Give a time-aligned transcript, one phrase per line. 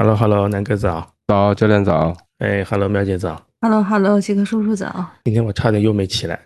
[0.00, 5.04] Hello Hello，南哥早，早，教练早，哎，Hello 苗姐早，Hello Hello，杰克叔叔早。
[5.24, 6.40] 今天我差点又没起来，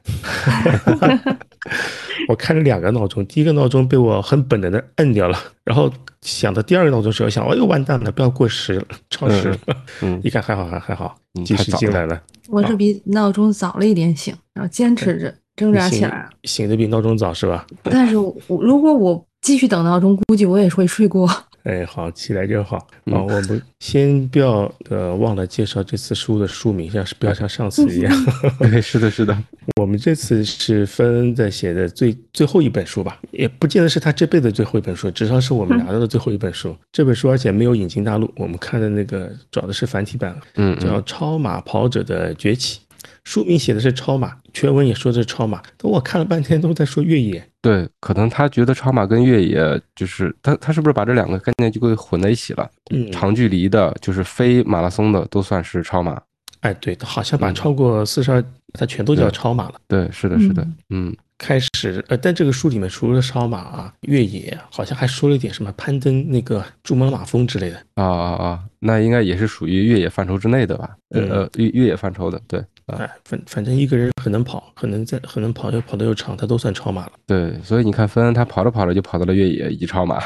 [2.29, 5.93] 我开了两个闹钟，第一个闹钟被我很本能的摁掉了，然后
[6.23, 9.59] 想到第二个闹钟时候想，哎呦完蛋了，不要过时了，超时了。
[10.00, 11.14] 嗯， 一看还好还还好，
[11.45, 12.19] 及时进来了。
[12.48, 17.66] 我是比闹钟早了一点醒，然后坚持着挣扎起来醒的比闹钟早是吧？
[17.82, 21.29] 但是我如果我继续等闹钟，估计我也会睡过。
[21.64, 22.76] 哎，好，起来就好。
[23.06, 28.12] 啊，我们先不要呃忘了介绍这次书的书名，像是不要像上次一样。
[28.58, 29.36] 对，是的，是的。
[29.80, 36.77] 我们这次是芬在写的最最后一本书吧，也不见得是他这辈子最后一本书，至少是我们拿到的最后一本书。
[36.91, 42.78] 这本书而且没有引进大陆，我们看的那个找的是繁体版，嗯，叫《超马跑者的崛起》。
[43.25, 47.42] 书名写的是超马，全文也说的是超马，但我看了半天都在说越野。
[47.61, 52.69] 对，可能他觉得超马跟越野就是他，他是不是把这两个概念就给混在一起了？
[52.91, 56.20] 嗯，长距离的，就是非马拉松的，都算是超马。
[56.61, 59.75] 哎，对，好像把超过四十二，它全都叫超马了。
[59.89, 61.15] 对，是的，是的，嗯。
[61.39, 67.77] 开始，呃，但这个书里面除了超马啊、越野，好像还说了一点什么攀登、那个珠穆朗玛峰之类的。
[67.95, 68.61] 啊啊啊！
[68.78, 70.91] 那应该也是属于越野范畴之内的吧？
[71.09, 72.65] 呃，越越野范畴的，对。
[72.98, 77.12] 哎，反反正一个人很能跑，很能在，很能跑，又跑得又长，他都算超马了。
[77.27, 80.21] 对，所以你看，芬恩他跑着跑着就跑到了越野，以及超马。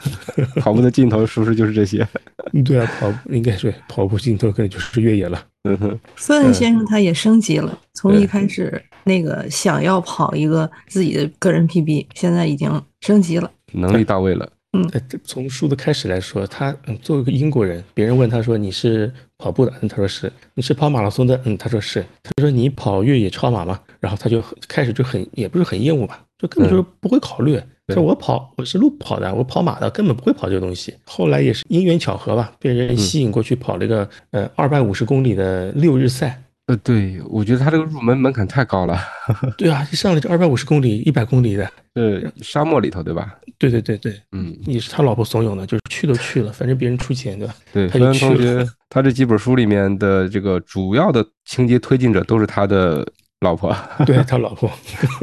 [0.60, 2.06] 跑步的尽头是不是就是这些？
[2.64, 5.42] 对啊，跑应该是跑步尽头，可能就是越野了。
[5.64, 14.48] 嗯哼，芬恩先生他也升级了，从一开始那个想要跑一个自己的个人 PB，现在已经升级了，能力到位了。
[14.72, 14.88] 嗯，
[15.24, 23.80] 从书的开始来说，他嗯作为一个英国人，别人问他说你是跑步的，嗯，他说是，你是跑马拉松的，嗯，他说是，他说你跑越野超马吗？
[23.98, 30.94] 然后他就开始就很也不是很厌恶吧，就根本就是不会考虑，说我跑我是路跑的，我跑马的，根本不会跑这个东西。
[31.04, 36.40] 后来也是因缘巧合吧，被人吸引过去跑了一个呃二百五十公里的六日赛。
[36.70, 38.96] 呃，对，我觉得他这个入门门槛太高了。
[39.58, 43.34] 对啊，一上来就二百五十公里、一百公里的，呃，沙漠里头，对吧？
[43.58, 47.54] 对对对对，嗯，也是他老婆怂恿的，就是去都去了，反正别人出钱，对吧？
[47.72, 53.06] 对，芬恩同学， 他这几本书里面的这个主要的情节推进者都是他的。
[53.40, 53.74] 老婆，
[54.04, 54.70] 对他老婆，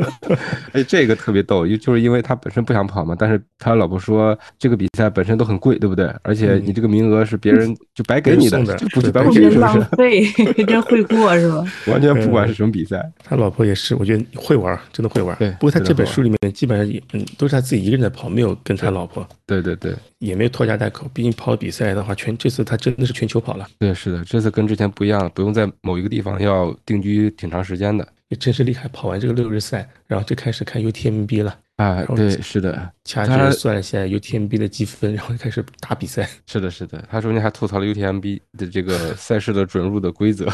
[0.74, 6.12] 哎，这个特别逗，就就是因为他本身不想跑嘛，但是他老婆说这个比赛本身都很贵，对不对？
[6.24, 9.60] 而且你这个名额是别人就白给你的，就不是白给，是不是？
[9.60, 10.26] 浪费，
[10.66, 11.64] 真会过是吧？
[11.86, 15.38] 完全不管是什么比赛，他老婆也是，我觉得会玩，真的会玩。
[15.38, 19.28] 对，不过他这本书里面基本上也，嗯，都是他自己一个人在跑，没有跟他老婆。
[19.46, 23.68] 对对对，也没有拖家带口，毕竟跑比赛的话，全这次他真的是全球跑了。
[23.78, 28.07] 对，是的，这次跟之前不一样，不用在某一个地方要定居挺长时间的。
[28.30, 31.60] 也真是厉害，跑完这个六日赛，然后就开始看 UTMB 了。
[31.78, 36.28] 啊，对，是的，掐指算一下 UTMB 的积分，然后就开始打比赛。
[36.48, 40.48] 是的，是的，他中间还吐槽了 UTMB 的这个赛事的准入的规则，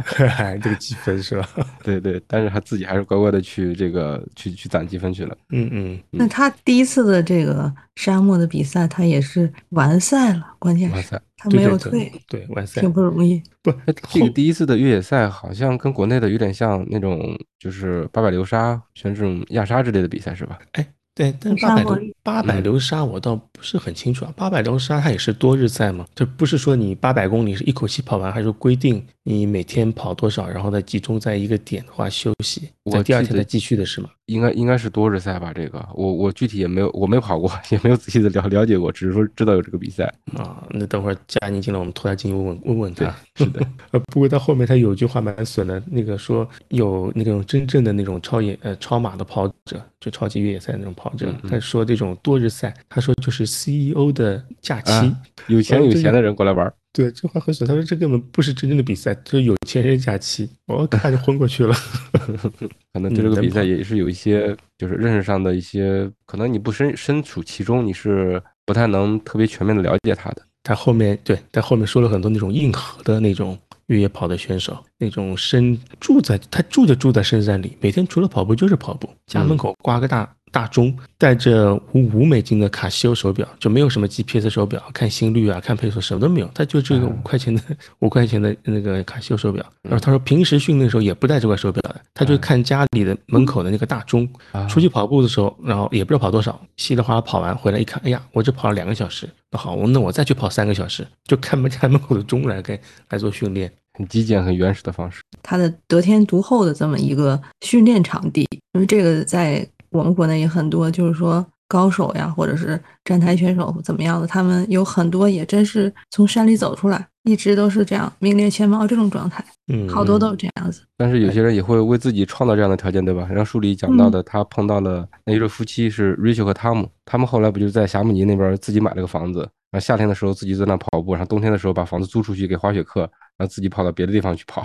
[0.62, 1.46] 这个积分是吧？
[1.84, 5.36] 对对，但是他自己还是乖乖的去这个去去攒积分去了。
[5.50, 13.42] 嗯嗯，那他第一次的这个沙漠的比赛，他也是完赛了，关键是他没有退，对完赛挺不容易。
[13.62, 13.72] 不，
[14.12, 20.56] 这个第一次的越野赛好像跟国内的有点像那种，就是八百流沙，像这种亚沙之类的比赛是吧？
[20.72, 20.86] 哎，
[21.16, 24.32] 对，但八百流八百流沙我倒不是很清楚啊。
[24.36, 26.06] 八百流沙它也是多日赛吗？
[26.14, 34.08] 就不是说你八百公里是一口气跑完，还是规定你每天跑多少，然后再集中在一个点的话休息，在第二天再继续的是吗？
[34.32, 35.52] 应该应该是多日赛吧？
[35.54, 40.04] 这个我我具体也没有，我没跑过， 也没有仔细的了了解过，只是说知道有这个比赛
[40.36, 40.66] 啊。
[40.70, 43.14] 那等会儿佳宁进来，我们拖他进去问问问问他。
[43.36, 43.60] 是的，
[43.92, 55.14] 呃，不过到后面他有句话蛮损的，那个说有那种真正的那种超野呃超马的跑者，就超级越野赛那种跑者，他说这种多日赛，他说就是 CEO 的假期，
[55.48, 56.72] 有钱有钱的人过来玩。
[56.92, 57.66] 对，这话很损。
[57.66, 60.48] 他说这根本不是真正的比赛，这是有钱人假期。
[60.66, 61.74] 我看就昏过去了。
[62.92, 70.42] 可能对这个比赛也是有一些，就是认识上的一些，可能你不身身处其中，你是不太能特别全面的了解他的。
[70.62, 80.30] 他后面对，他后面说了很多那种硬核的那种越野跑的选手，那种深住在他住就住在深山里，每天除了跑步就是跑步，家门口挂个大。
[80.52, 87.62] 大钟带着五五美金的卡西欧手表，就没有什么 GPS 手表，看心率啊，看配速什么都没有，他就这个五块钱的
[88.00, 89.64] 五块钱的那个卡西欧手表。
[89.82, 94.28] 然后他说平时训练的时候也不带这块手表的，他就看家里的门口的那个大钟。
[94.68, 99.26] 出去跑步的时候，然后也不知道跑多少，稀里哗啦跑完回来一看，哎呀，我只跑了两个小时。
[99.50, 102.78] 那好，那我再去跑三个小时，就看门家门口的钟来给
[103.08, 105.22] 来做训练，很极简、很原始的方式。
[105.42, 109.66] 他的得天独厚的这么一个训练场地，因为这个在。
[109.92, 119.44] 我们国内也很多，就是说高手呀，或者是站台选手怎么样的，他们有很多也真是从山里走出来，一直都是这样名列前茅这种状态。
[119.72, 120.82] 嗯，好多都是这样子。
[120.96, 123.26] 但是有些人也会为自己创造这样的条件，对吧？
[123.28, 129.40] 然后书里讲到的，他碰到了那一对夫妻是 Rachel 和汤姆，他们后来不就在霞姆尼那边自己买了个房子，
[129.70, 133.00] 然后夏天的时候自己在那跑步，然后冬天的时候把房子租出去给滑雪客，
[133.36, 134.62] 然后自己跑到别的地方去跑，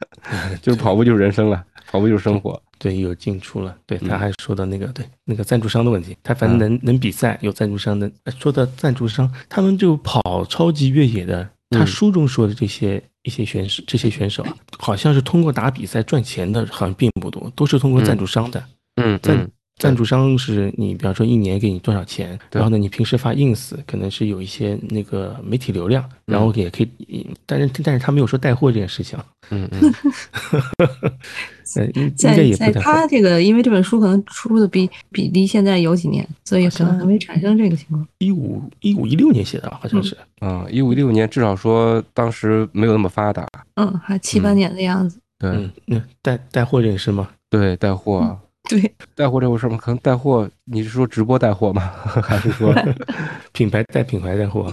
[0.62, 2.60] 就是跑步就是人生了，跑步就是生活。
[2.80, 3.76] 对，有进出了。
[3.84, 8.10] 对，他还说到那个对那个赞助商的问题，他反正能能比赛，有赞助商的。
[8.38, 14.42] 说到赞助商，他们就跑超级越野的，他书中说的这些一些选手，这些选手
[14.78, 18.64] 好像是通过打比赛赚钱的，好像并不多，都是通过赞助商的。
[18.96, 19.46] 嗯，赞
[19.80, 29.18] 赞助商是你，比方说一年给你多少钱，然后呢，你平时发 ins 可能是有一些那个媒体流量，然后也可以，但是但是他没有说带货这件事情。
[29.50, 29.92] 嗯嗯。
[31.70, 31.86] 在
[32.58, 38.04] 在他这个，因为这本书可能出的比比离现在有几年，所以可能还没产生这个情况。
[38.18, 40.16] 一五一五一六年写的，好像是。
[40.40, 43.46] 嗯，一五一六年，至少说当时没有那么发达。
[43.76, 45.18] 嗯，还七八年的样子。
[45.38, 47.28] 对，那带带货这件事吗？
[47.48, 48.36] 对，带货。
[48.70, 49.76] 对，带货这回事吗？
[49.76, 51.90] 可能带货，你是说直播带货吗？
[52.22, 52.72] 还是说
[53.50, 54.72] 品牌带品牌带货？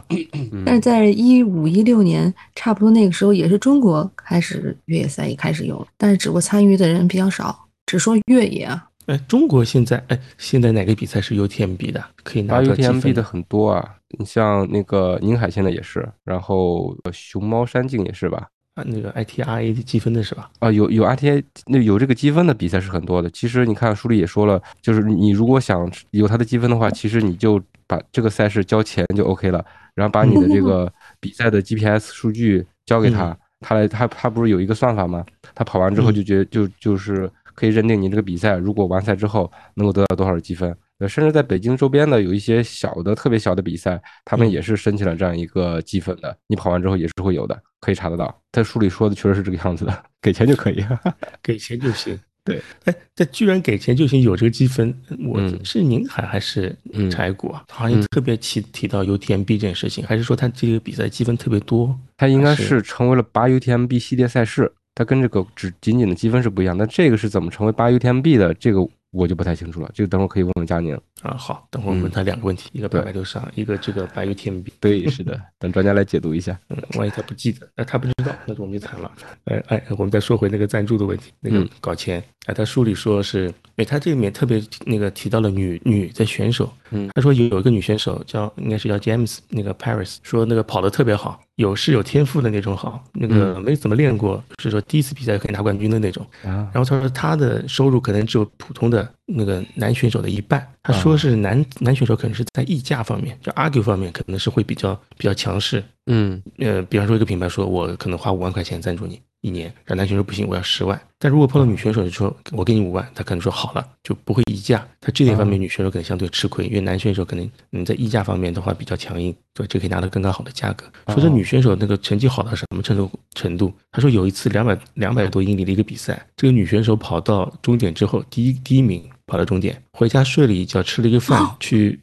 [0.63, 7.67] 但是在一五一六年，差不多那个时候，也是中国开始越野赛也开始有了，但是只不过参与的人比较少。
[7.87, 12.03] 只说越野啊，哎，中国现在哎，现在哪个比赛是 UTMB 的？
[12.23, 18.47] 可以拿 UTMB 的很多啊，你像那个宁海现在也是，然后熊猫山径也是吧？
[18.77, 20.51] 啊，那个 ITRA 积分的是吧？
[20.59, 23.29] 啊，有有 ITA 那有这个积分的比赛是很多的。
[23.31, 29.65] 其实你看书里也说了，就是你如果想有它的积分的话，其实你就把这个赛事交钱就 OK 了，
[29.95, 35.25] 然后把你的这个 比赛的 GPS 数据交给他，他来他他不是有一个算法吗？
[35.55, 40.75] 他跑完之后就觉就就是可以认定你这个比赛如果完赛之后能够得到多少积分。
[40.99, 46.35] 呃，甚至在北京周边的有一些小的、特别小的比赛，他们也是申请了这样一个积分的。
[46.47, 48.35] 你跑完之后也是会有的，可以查得到。
[48.51, 50.83] 在书里说的确实是这个样子的，给钱就可以，
[51.43, 52.19] 给钱就行。
[52.43, 54.91] 对，哎，这居然给钱就行，有这个积分，
[55.27, 56.75] 我是宁海还是
[57.11, 57.65] 柴谷啊？
[57.69, 61.93] 好像特别提提到 UTMB 这件事情，还是说他这个比赛积分特别多？
[62.15, 66.75] 他应该是成为了八 UTMB 系列赛事，它跟这个只仅仅的积分是不一样。
[66.75, 68.53] 那这个是怎么成为八 UTMB 的？
[68.53, 68.79] 这个？
[69.17, 71.35] 我就不太清楚了，这个等会儿可以问问佳宁啊。
[71.35, 74.71] 好，等会儿问他两个问题，一个八百六十二，一个这个白玉天币。
[74.79, 76.57] 对，是的， 等专家来解读一下。
[76.69, 79.11] 嗯，万一他不记得，那他不知道，那我们就惨了。
[79.45, 82.23] 哎哎，我们再说回那个赞助的问题，那个搞钱。
[82.45, 86.71] 哎，他书里说是，哎，他这里面特别那个提到了女女的选手。
[86.91, 91.41] 嗯，他说有有一个女选手叫，应该是叫 James 那个 Paris，说那个跑得特别好。
[91.57, 96.25] 有是有天赋的那种好，那个没怎么练过，是说第一次比赛可以拿冠军的那种。
[96.43, 100.65] 啊然后他说他的收入可能只有普通的那个男选手的一半。
[100.83, 105.83] 他说是男男选手可能是在溢价方面，就 argue 方面可能是会比较比较强势。
[106.05, 109.19] 嗯，呃，比方说一个品牌说我可能花五万块钱赞助你。
[109.41, 110.99] 一年，让男选手不行，我要十万。
[111.19, 114.87] 但如果碰到女选手，就说我给你五万，他可能说好了，就不会议价。
[115.01, 120.85] 他这点方面，女选手可能相对吃亏，因为男选手可能嗯在议价方面的话比较强硬，对，就可以拿到更高好的价格。
[121.13, 123.73] 说这女选手那个成绩好到什么程度程度？
[123.91, 131.99] 他说有一次两百两百多英里的一个比赛，这个女选手跑到终点之后，第一第一名跑到终点，回家睡了一觉，吃了一个饭，去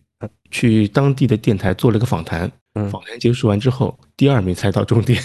[0.55, 2.49] 去当地的电台做了个访谈。
[2.91, 5.21] 访谈结束完之后，第二名才到终点，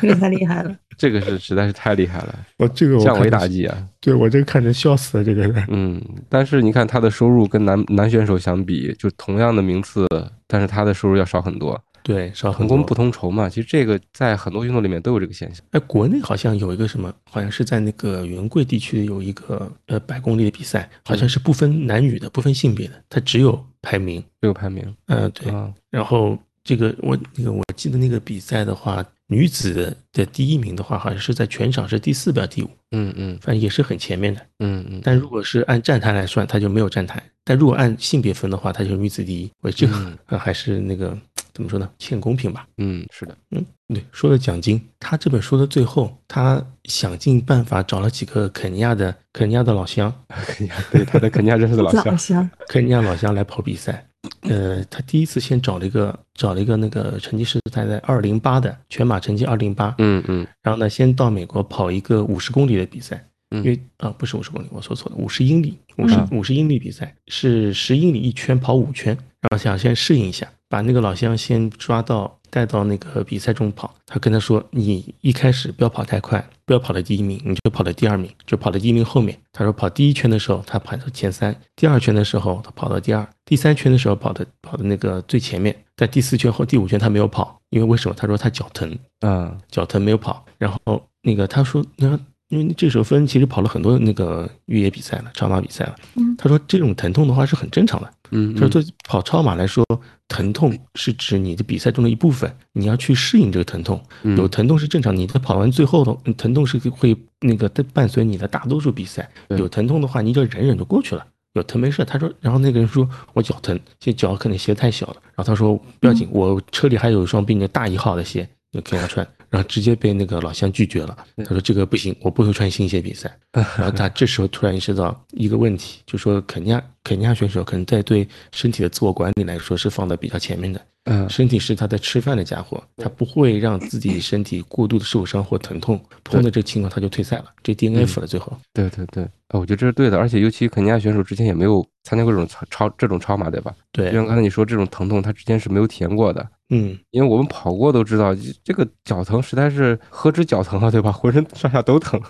[0.00, 0.76] 这个太厉害了。
[0.98, 3.88] 这个是实在是太厉害了，我这个降维打击啊！
[4.00, 5.64] 对我这个看着笑死了，这个人。
[5.68, 10.08] 嗯，但是你看他的收入跟男男选手相比，就同样的名次，
[10.48, 11.80] 但是他的收入要少很多。
[12.08, 13.50] 对，少同工不同酬嘛。
[13.50, 15.62] 其实这个在很多运动里面都有这个现象。
[15.72, 24.96] 哎，国内好像有一个什么，好像是在那个云贵地区有一个呃百公里的比赛，好像是不分男女的，不分性别的，它只有排名，只有排名。
[25.08, 25.52] 嗯，对。
[25.90, 29.04] 然后这个我那个我记得那个比赛的话。
[29.30, 35.02] 女子的第一名的话，好像是在全场是第四表第五，嗯嗯，反正也是很前面的，嗯嗯。
[35.04, 39.50] 但如果是按站台来算，它就没有站台；但如果按性别分的话，它就是女子第一。
[39.60, 41.14] 我这个还是那个
[41.58, 41.90] 怎么说呢？
[41.98, 42.68] 欠公平吧？
[42.76, 44.00] 嗯，是的，嗯，对。
[44.12, 50.12] 说了奖金，他这本书的最后，他想尽办法找了几个肯尼亚的肯尼亚的老乡，
[50.46, 54.06] 肯尼亚对他的肯尼亚认识的老乡， 肯尼亚老乡来跑比赛。
[54.42, 76.46] 呃，他第一次先找了一个，找了一个那个成绩是他在二零八的全马成绩二零八，嗯嗯，然后呢，先到美国跑一个五十公里的比赛，因为啊不是五十公里，我说错了，五十英里，五十五十英里比赛是十英里一圈跑五圈，然后想先适应一下，把那个老乡先抓到带到那个比赛中跑，他跟他说，你一开始不要跑太快。
[76.66, 79.38] 不要跑到第一名，你就跑到第二名，就跑到第一名后面。
[79.52, 88.14] 他说跑第一圈的时候他跑到前三，第二圈的时候他跑到第二，第三圈的时候跑的跑的那个最前面，在第四圈后第五圈他没有跑，因为为什么？
[88.14, 90.44] 他说他脚疼，嗯脚疼没有跑。
[90.58, 92.18] 然后那个他说那。
[92.48, 95.94] 因为这时候芬其实跑了很多那个越野比赛了，超马比赛了。
[96.16, 98.10] 嗯他说这种疼痛的话是很正常的。
[98.30, 99.84] 嗯他说对跑超马来说，
[100.28, 104.02] 疼痛是指你的比赛中的一部分，你要去适应这个疼痛。
[104.22, 109.28] 嗯有疼痛是正常，你在跑完最后的嗯疼痛是会那个伴随你的大多数比赛。
[109.50, 111.26] 有疼痛的话，你就忍忍就过去了。
[111.54, 115.16] 有疼没事，他说，然后那个人说我脚疼，这脚可能鞋太小了。
[115.34, 119.26] 然后他说不要紧，我车里还有一双比你大一号的鞋，你可以拿穿。
[119.50, 121.16] 然后直接被那个老乡拒绝了。
[121.38, 123.34] 他说这个不行，我不会穿新鞋比赛。
[123.52, 130.78] 然后他这时候突然意识到一个问题，就说肯尼亚肯尼亚选手可能在对身体的自我管理来说是放在比较前面的。
[131.04, 138.52] 嗯身体是他在吃饭的家伙，他不会让自己身体过度的受伤或疼痛，碰到这个情况他就退赛了，这 DNF 了最后。
[138.74, 143.74] 对对对，啊，我觉得这是对的，而且尤其肯尼亚选手之前也没有参加过这种超超这种超马，对吧？
[143.92, 146.46] 对就，像刚才你说这种疼痛，他之前是没有体验过的。
[146.70, 151.10] 嗯，因为我们跑过都知道，这这个脚疼实在是何止脚疼啊，对吧？
[151.12, 152.20] 浑身上下都疼。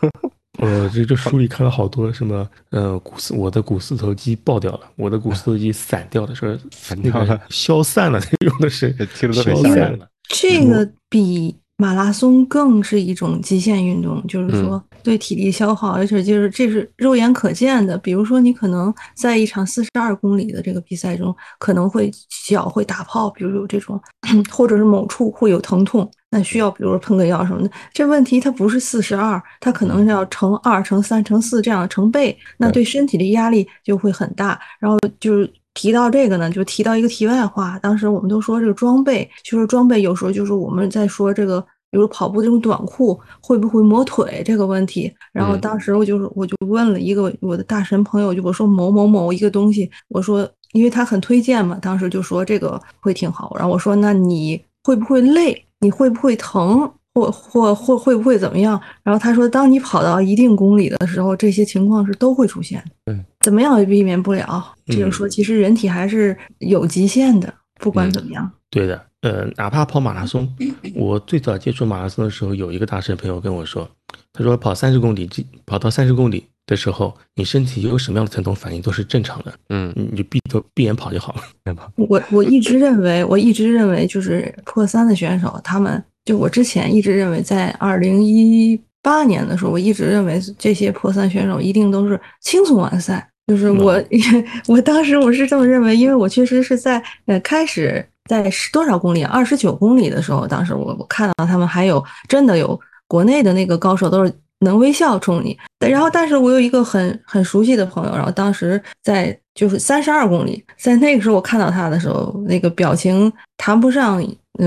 [0.61, 10.09] 呃这这书里看了好多什么， 呃，股四我的股四头肌爆掉了，我的股四头肌散掉了，说那个散掉了消散了，用的是听着都很消吓人散了。
[10.29, 17.97] 这个比马拉松更是一种极限运动，就是说对体力消耗，而且就是这是肉眼可见的。
[17.99, 22.11] 比如说，你可能在一场四十二公里的这个比赛中，可能会
[22.47, 24.01] 脚会打泡，比如有这种，
[24.51, 27.71] 或者是某处会有疼痛，那需要比如说喷个药什么的。
[27.93, 34.61] 这问题它不是四十二，它可能是要乘二、乘三、乘四这样成倍，那对身体的压力就会很大。
[34.79, 35.51] 然后就是。
[35.75, 37.79] 提到这个呢，就提到一个题外话。
[37.79, 45.13] 当时我们都说这个装备，就是装备有时候就是我们在说这个，比如跑步这种短裤会不会磨腿这个问题。
[45.33, 53.55] 然后当时我就是我就问了一个我的大神朋友，就我说某某某一个东西，我说因为他很推荐嘛，当时就说这个会挺好。
[53.57, 55.65] 然后我说那你会不会累？
[55.81, 56.91] 你会不会疼？
[57.15, 58.81] 或或或会不会怎么样？
[59.03, 62.81] 然后他说，当你跑到一定公里的时候，这些情况是都会出现。
[63.07, 64.65] 对，怎么样也避免不了。
[64.87, 68.51] 就是说，其实人体还是有极限的，不管怎么样。
[68.71, 70.47] 对的，呃，哪怕跑马拉松，
[70.95, 73.89] 我最早接触马拉松的时候，有一个大神朋友跟我说，
[74.33, 75.29] 他说跑三十公里，
[75.65, 81.93] 跑到三十公里的时候，你身体有什么样的疼痛反应都是正常的，嗯，你就闭头闭眼跑就好了。
[81.97, 93.31] 我我一直认为，我一直认为，就是破三的选手，他们就我之前一直认为，在二零一八年的时候，我一直认为这些破三选手一定都是轻松完赛。
[93.49, 94.01] 就是我，
[94.69, 114.23] 我当时我是这么认为，因为我确实是在呃开始在十多少公里，二十九公里的时候，当时我我看到他们还有真的有国内的那个高手都是能微笑冲你，然后但是我有一个很很熟悉的朋友，然后当时在就是三十二公里，在那个时候我看到他的时候，那个表情谈不上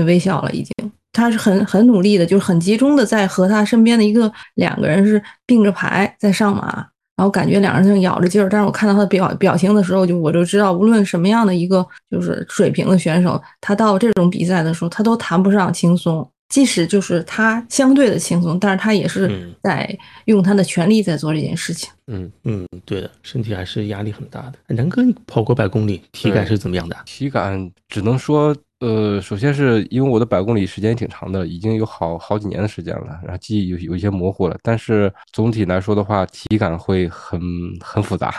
[0.06, 0.92] 微笑了，已经。
[1.14, 6.86] 他是很很努力的，就是很集中的在和他身边的一个两个人是并着排在上马，
[7.22, 8.48] 然后感觉两人正咬着劲儿。
[8.48, 16.28] 但是我看到他的表表情的时候，就我就知道，无论什么样的一个就是水平的选手，他到这种比赛的时候，他都谈不上轻松。
[16.48, 21.88] 即使就是他相对的轻松，但是他也是在用他的全力在做这件事情。
[21.90, 24.74] 嗯嗯嗯，对的，身体还是压力很大的。
[24.74, 26.96] 南哥，你跑过百公里，体感是怎么样的？
[27.04, 28.54] 体感只能说。
[28.84, 34.58] 呃，首先是因为我的百公里时间挺长的，已经有好好几年的时间了，然后记忆有有一些模糊了。
[34.60, 37.40] 但是总体来说的话，体感会很
[37.80, 38.34] 很复杂，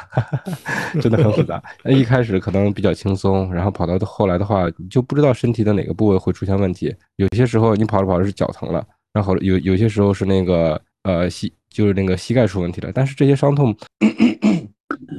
[1.00, 1.63] 真的很复杂。
[1.88, 6.93] 一开始可能比较轻松，然后跑到后来的话，你就不知道身体的哪个部位会出现问题。
[7.15, 12.92] 有些时候你跑着跑着是脚疼了，然后有有些时候是那个呃膝就是那个膝盖出问题了。
[12.94, 13.75] 但是这些伤痛。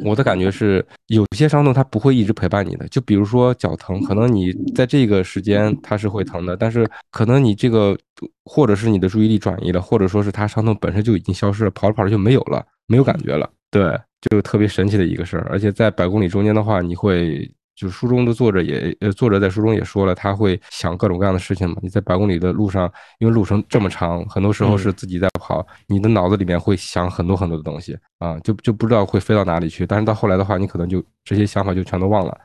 [0.05, 2.87] 我的感觉是，有些伤痛它不会一直陪伴你的。
[2.89, 7.97] 就比如说脚疼，可能你在这个时间它是会疼的，但是可能你这个
[8.45, 13.51] 或者是你的注意力转移了，或者说是它伤痛本身就已经消失了，跑着跑着就没有了，没有感觉了。
[13.71, 13.83] 对，
[14.21, 15.47] 就是特别神奇的一个事儿。
[15.51, 17.51] 而且在百公里中间的话，你会。
[17.75, 21.77] 就是书中的作者也，呃，作者在书中也说了，他会想各种各样的事情嘛。
[21.83, 29.85] 你在百公里的路上，因为路程这么长，很多时候是自己在跑，你的脑子里面会想很多很多的东西啊，就就不知道会飞到哪里去。
[29.87, 32.39] 但是到后来的话，你可能就这些想法就全都忘了，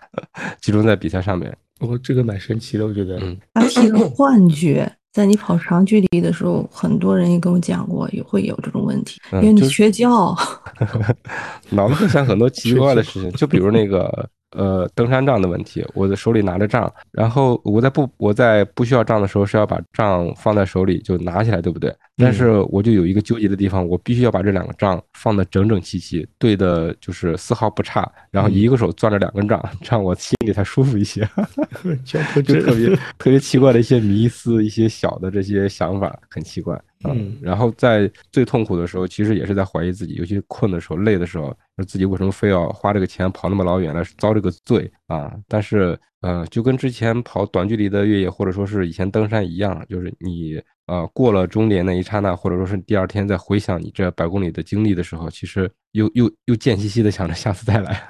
[0.62, 1.56] 集中在比赛上面。
[1.80, 3.20] 我 这个蛮神奇的，我觉得。
[3.22, 3.38] 嗯。
[3.54, 10.10] 他提了幻觉，在你跑长距离的时候，很多人也跟我讲过，也会有这种问题，因为你缺觉，
[11.70, 14.28] 脑子会想很多奇 怪的事情，就比如那个。
[14.52, 21.96] 呃，登山杖的问题，我的手里拿着杖，然后我在不我在不需要杖的时候是要把杖放在手里就拿起来，对不对？
[22.18, 31.24] 但是我就有一个纠结的地方，我必须要把这两个杖放的整整齐齐，对的，就是丝毫不差，然后一个手攥着两根杖，这样我心里才舒服一些。
[31.36, 36.80] 哈哈就特别特别奇怪的一些迷思，一些小的这些想法，很奇怪。
[37.08, 41.46] 嗯然后在最痛苦的时候，其实也是在怀疑自己，尤其困的时候、累的时候，
[41.78, 45.34] 说自己为什么非要花这个钱跑那么老远来遭这个罪啊？
[45.48, 58.08] 但是，呃，就跟之前跑短距离的越野，或者说是以前登山一样，就是你呃过了终点那一刹那，或者说是第二天再回想你这百公里的经历的时候，其实又又又贱兮兮的想着下次再来。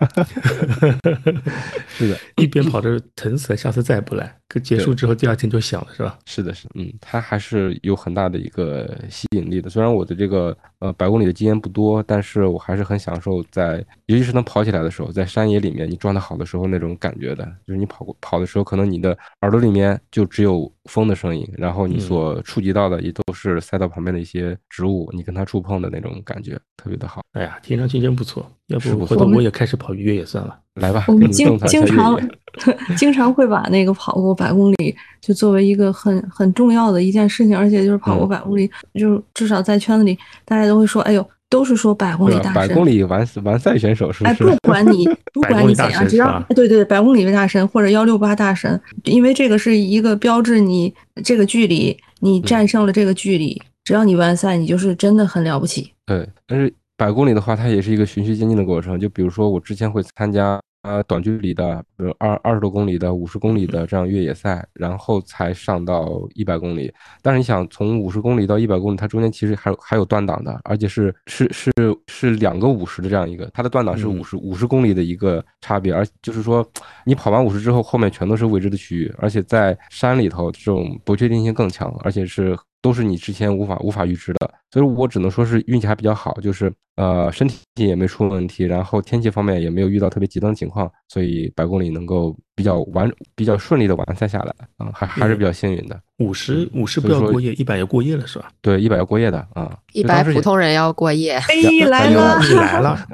[1.87, 4.35] 是的， 一边跑着疼死了，下次再也不来。
[4.47, 6.17] 可结束之后，第二天就想了，是吧？
[6.25, 9.69] 是的，是，嗯，它还是有很大的一个吸引力的。
[9.69, 17.45] 虽然我的这个呃百公里的经验不多，但是我还是很享受在，尤其是能跑起来的时候，在山野里面你状态好的时候那种感觉的。
[17.65, 27.21] 就是你跑过跑的时候，可能你的耳朵里面就只有风的声音，然后你所触及到的也都是赛道旁边的一些植物，你跟它触碰的那种感觉，特别的好。
[27.33, 28.49] 哎呀，听上去真不错。
[28.69, 30.57] 要不回头我也开始跑越野算了。
[30.75, 32.19] 来吧，我们经经常
[32.97, 42.53] 经常会把那个跑过百公里就作为一个很很重要的一件事情，而且就是跑过嗯百公里，就至少在圈子里大家都会说，哎呦，都是说百公里大神。
[42.53, 44.55] 百公里完完赛选手是哎，不是？
[44.61, 55.91] 不管你 不管你怎样，只要对对，百公里为大神或者幺六八大神，因为这个是一个标志你这个距离，你战胜了这个距离，只要你完赛，你就是真的很了不起。
[56.05, 58.99] 对，但是百公里的话，它也是一个循序渐进的过程。
[58.99, 66.93] 就比如说，我之前会参加呃短距离的，比如二二十多公里的、五十公里的这样越野赛，然后才上到一百公里。
[67.21, 71.71] 但是你想，从五十公里到一百公里，它中间其实还有还有断档的，而且是是是
[72.07, 76.69] 是两个五十的这样一个，它的断档是嗯五十五十公里的一个差别，而就是说，
[77.05, 95.99] 你跑完五十之后，后面全都是未知的区域，而且在山里头这种不确定性更强，而且是都是你之前无法无法预知的，所以我只能说是运气还比较好，就是呃身体也没出问题，然后天气方面也没有遇到特别极端的情况，所以百公里能够比较完比较顺利的完赛下来啊、还还是比较幸运的。
[96.19, 98.51] 五十五十不要过夜，一百要过夜了，是吧？
[98.61, 101.55] 对，一百要过夜的啊，一百普通人要过夜哎，
[101.87, 103.07] 来了，你来了，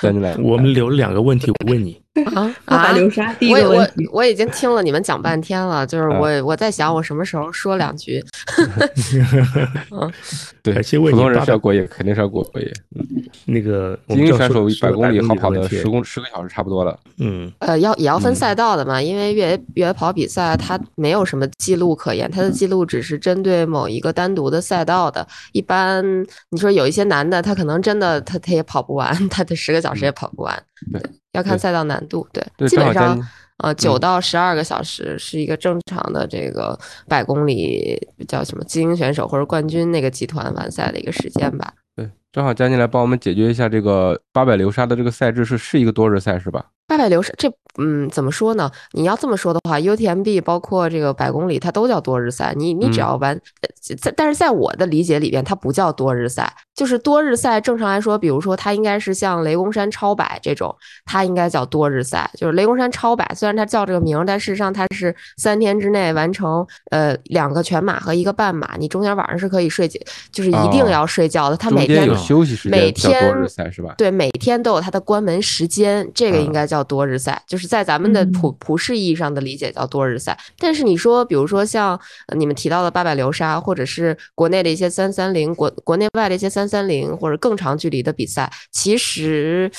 [0.00, 2.00] 对你来，我们留了两个问题我问你。
[2.32, 2.92] 啊啊！
[2.92, 8.24] 流沙我我我已经听了你们讲半天了，就是啊我我在想我什么时候说两句。
[10.62, 12.72] 对，普通人是要过夜，肯定是要过过夜。
[12.96, 13.06] 嗯，
[13.46, 16.98] 那个我精们就要英选手百公里好跑的十公十个小时差不多了。
[17.18, 25.26] 嗯呃，要也要分嗯赛道的嘛，因为越野越野跑比赛它没有什么记录可言，它的记录只是针对某一个单独的赛道的。
[25.52, 26.04] 一般
[26.50, 30.62] 你说有一些男的，他可能真的他他也跑不完，他的十个小时也跑不完。
[30.92, 31.00] 对，
[31.32, 32.26] 要看赛道难度。
[32.32, 33.18] 对，基本上
[33.58, 41.72] 呃九嗯到十二个小时是一个正常的这个百公里叫什么精英选手或者冠军那个集团完赛的一个时间吧。
[41.94, 46.66] 对，正好佳进来帮我们解决一下这个八百流沙的这个赛制是是一个多日赛是吧？
[46.86, 48.70] 八百流沙这嗯怎么说呢？
[48.92, 52.52] 你要这么说的话，UTMB 包括这个百公里，它都叫多日赛。
[52.56, 57.60] 你你只嗯要完，呃在但是在我的理解里边，它不叫多日赛，就是多日赛。
[57.60, 62.30] 正常来说，比如说它应该是像雷公山超百这种，它应该叫多日赛。
[62.36, 69.98] 就是雷公山超百，虽然它叫这个名儿，但事实上它是三天之内完成呃两个全马和一个半马，你中间晚上是可以睡觉，
[70.32, 71.56] 就是一定哦要睡觉的。
[71.56, 73.94] 它每天有休息时每间叫多天日赛是吧？
[73.96, 80.36] 对，每天都有它的关门时间，这个应嗯该叫多日赛，就是在咱们的普普世意义上的理解叫多日赛。
[80.58, 89.70] 但是你说，比如说像呃你们提到的八百流沙，或者是国内的一些三三零，国国内外的一些三三三零或者更长距离的比赛，其实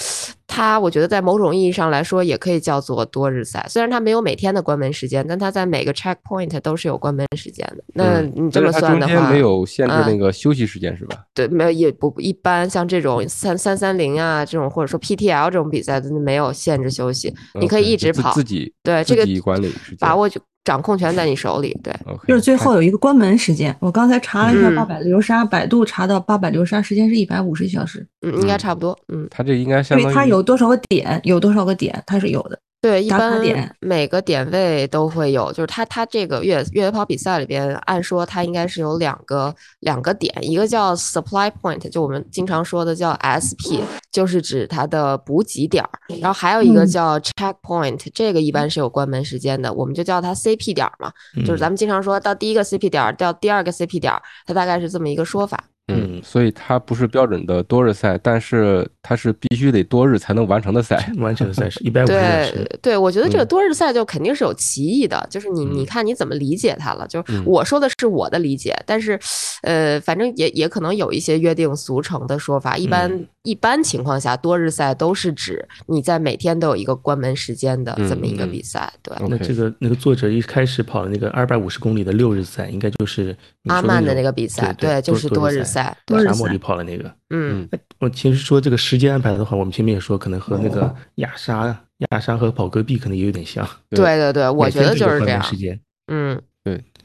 [0.48, 3.66] 它我觉得在某种意义上来说也可以叫做多日赛。
[3.70, 7.84] 虽然它没有每天的关门时间，但它在每个 checkpoint 都是有关门时间的。
[7.94, 11.24] 那嗯你这么算的话，中间没有限制嗯那个休息时间是吧？
[11.34, 21.94] 对，没有也不一般，像这种三三三零啊，这种或者说 PTL 这种比赛，真的没有限制休息，你可以一直跑，就自自己对这个管理把握就掌控权在你手里，对
[22.28, 23.74] 就是最后有一个关门时间。
[23.80, 32.60] 我刚才查了一下嗯八百流沙，百度查到八百流沙时间是一百五十小时，嗯，应该嗯差不多，嗯，它这应该相因为当于它有多少个点，有多少个点，它是有的。
[32.86, 33.42] 对，一般
[33.80, 45.90] 每个点位都会有，就是它它这个越越野跑比赛里边，按说它应该是有两个两个点，一个叫 supply point，就我们经常说的叫 SP，就是指它的补给点儿，
[46.22, 46.88] 然后还有一个嗯。
[46.88, 51.58] 叫 checkpoint，这个一般是有关门时间的，我们就叫它 CP 点儿嘛，就是嗯。
[51.58, 55.60] 咱们经常说到第一个 CP 点儿到第二个 CP 点儿，它大概是这么一个说法。
[55.88, 61.12] 嗯，所以它不是标准的多日赛，但是它是必须得多日才能完成的赛。
[61.18, 62.80] 完成的赛事一百五十小对时。
[62.82, 67.08] 对，我觉得这个嗯多日赛就肯定是有歧义的，就是你你嗯看你怎么理解它了。
[67.08, 69.20] 就是嗯我说的是我的理解，但是，
[69.62, 72.78] 呃，反正也也可能有一些约定俗成的说法。
[72.78, 78.92] 一般、嗯一般情况下，多日赛都是指你在每天都有一个关门时间的这么一个比赛。
[79.04, 85.98] 对，那这个那个作者一开始跑的那个二百五十公里的六日赛，应该就是阿曼的那个比赛，对，就是多日赛，赛。
[86.06, 87.14] 多日赛沙漠里跑的那个。
[87.30, 87.68] 嗯
[88.00, 91.68] 我其实说这个时间安排的话，我们前面也说，可能和那个亚沙、
[92.10, 93.68] 亚沙和跑戈壁可能也有点像。
[93.90, 95.40] 对对对，我觉得就是这样。
[95.40, 95.80] 门时间。
[96.08, 96.42] 嗯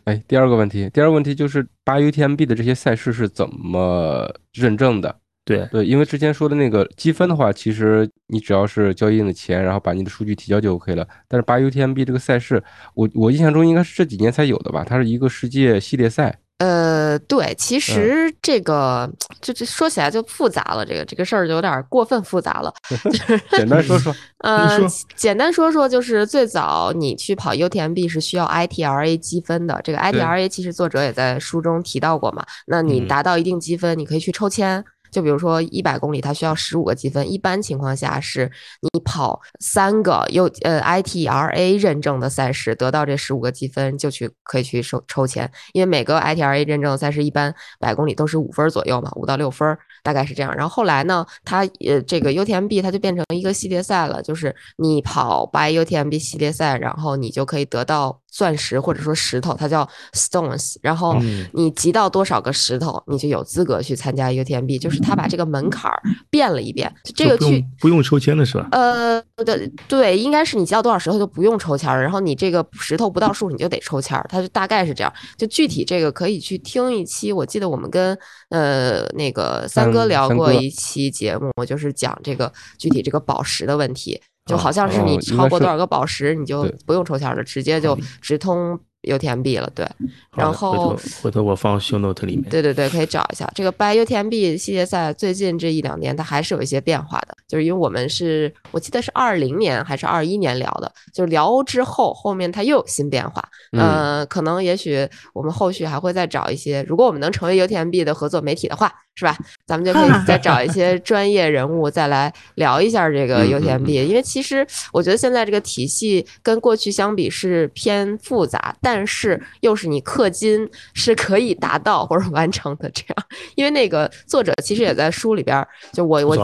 [0.04, 5.14] 哎，第二个问题，第二个问题就是八 UTMB 的这些赛事是怎么认证的？
[5.44, 11.06] 对，对，因为之前说的那个积分的话，其实你只要是交一定的钱，然后把你的数据提交就 OK 了。
[11.28, 12.62] 但是八 UTMB 这个赛事，
[12.94, 14.84] 我我印象中应该是这几年才有的吧？
[14.84, 16.38] 它是一个世界系列赛。
[16.60, 22.70] 呃，对，其嗯实这个就这说起来就复杂了，这个这个事儿就有点儿过分复杂了。
[23.50, 24.78] 简单说说，呃，
[25.16, 29.80] 简单说说，就是最早你去跑 UTMB 是需要 ITRA 积分的。
[29.82, 32.44] 这个 ITRA 其实作者也在书中提到过嘛。
[32.66, 34.84] 那你嗯达到一定积分，你可以去抽签。
[35.10, 37.30] 就比如说一百公里，它需要十五个积分。
[37.30, 45.50] 一般情况下是你跑三个 U 呃 ITRA 认证的赛事，得到这十五个积分就去可以去抽抽签。
[45.72, 50.54] 因为每个 ITRA 认证的赛事一般百公里都是五分儿左右嘛，五到六分儿大概是这样。
[50.54, 68.68] 然后后来呢，它呃这个 UTMB 它就变成一个系列赛了，就是你跑 by UTMB 系列赛，然后你就可以得到钻石或者说石头，它叫 stones，然后嗯你集到多少个石头，你就有资格去参加 UTMB，就是他把这个门槛儿变了一遍，这个去就不用不用抽签的是吧？
[68.72, 75.12] 呃，对对，应该是你集到多少石头就不用抽签儿，然后你这个石头不到数你就得抽签儿，它就大概是这样。
[75.36, 78.16] 就具体这个可以去听一期，我记得我们跟
[78.50, 89.70] 呃那个三哥聊过一期节目，就是讲这个具体这个宝石的问题，就好像是你超过多少个宝石你就不用抽签儿了，直接就直通 UTMB 了。
[89.74, 89.88] 对，
[90.36, 92.50] 然后回头我放 show note 里面。
[92.50, 109.36] 对对对，可以找一下这个 by UTMB 系列赛，最近这一两年它还是有一些变化的，就是因为我们是我记得是二零年还是二一年聊的，就是聊之后后面它又有新变化，嗯呃，可能也许我们后续还会再找一些，如果我们能成为 UTMB 的合作媒体的话，是吧？
[109.66, 123.26] 咱们就可以再找一些专业人物再来聊一下这个 UTMB，、因为其实我觉得现在这个体系跟过去相比是偏复杂，但是又是你氪金是可以达到或者完成的这样。
[123.56, 126.34] 因为那个作者其实也在书里边儿，就我我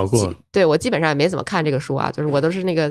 [0.57, 2.91] 对我基本上也没怎么看这个书啊，就是我都是那个，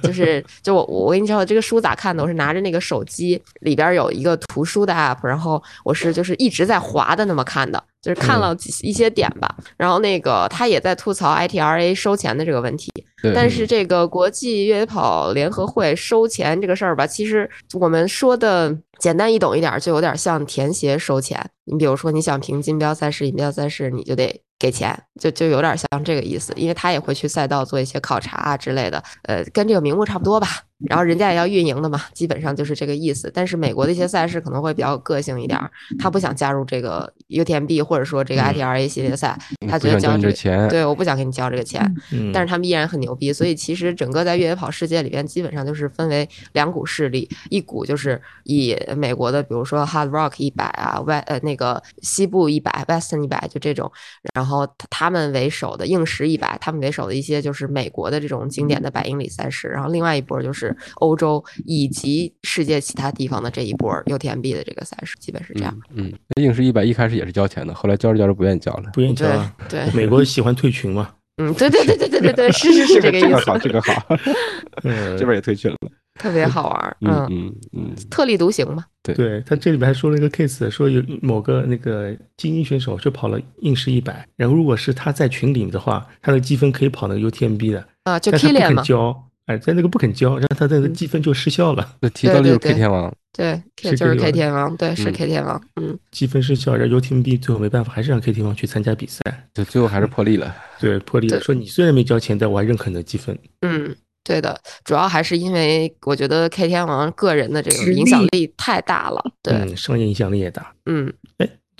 [0.00, 2.22] 就是就我我跟你说这个书咋看的？
[2.22, 9.52] 我是拿着那个手机里边儿有一个图书的 app，然后我是就是一直在滑的那么看的，就是看了几一些点吧。
[9.76, 12.92] 然后那个他也在吐槽 ITRA 收钱的这个问题，
[13.34, 21.44] 但是这个国际越野跑联合会收钱这个事儿吧，其实我们说的简单易懂一点儿，就有点像田协收钱。
[21.64, 26.52] 你比如说，你想评金标赛事、银标赛事，你就得给钱，就就有点像这个意思。
[26.54, 30.69] 因为他也会去赛道做一些考察啊之类的，呃，跟这个名目差不多吧。
[30.88, 33.30] 然后人家也要运营的嘛，基本上就是这个意思。
[33.34, 39.38] 但是美国的一些赛事可能会比较有个性一点儿，他不想加入这个 UTMB 或者说这个嗯 ITRA 系列赛，
[39.68, 41.82] 他觉得交这个钱，对，我不想给你交这个钱。
[42.12, 53.90] 嗯，但是他们依然很牛逼，所以其实整个在越野跑世界里边，基本上就是分为两股势力，一股就是以美国的，比如说 Hard Rock 一百啊，外呃那个西部一百，Western 一百就这种，
[54.34, 65.76] 然后他们为首的硬石一百，他们为首的一些就是美国的这种经典的百英里赛事，然后另外一波就是欧洲以及世界其他地方的这一波 UTMB 的这个赛事，基本是这样。
[65.94, 68.90] 嗯嗯，那硬是一百一开始也是交钱的，后来交着交着不愿意交了。
[68.92, 69.56] 不愿意交对啊。
[69.68, 74.16] 对，美国喜欢退群嘛，嗯，对对对对对对对，是是是这个意思 这个好，，这个好，
[74.84, 75.76] 嗯，这边也退群了。
[76.20, 78.84] 特别好玩，嗯嗯，嗯嗯，特立独行嘛。
[79.02, 95.12] 对对他这里边还说了一个 case，说有某个那个精英选手就跑了硬式一百，然后如果是他在群里的话，他的积分可以跑那个 UTMB 的，啊，就但他不 Kilian 嘛，交，哎，在那个不肯交，然后他的积分就失效了，那提到的就是 K 天王，对就是 K 天天王，对，是嗯。
[95.12, 99.20] K 天王，嗯，积分失效，然后 UTMB 最后没办法，还是让 K 天王去参加比赛，
[99.52, 100.54] 就最后还是破例了。
[100.78, 110.72] 对，破例了，说你虽然没交钱，但我还认可你的积分，嗯，对的，主要还是因为我觉得 K 天王个人的这个影响力力太大了，对，嗯，商业影响力也大。
[110.86, 111.12] 嗯，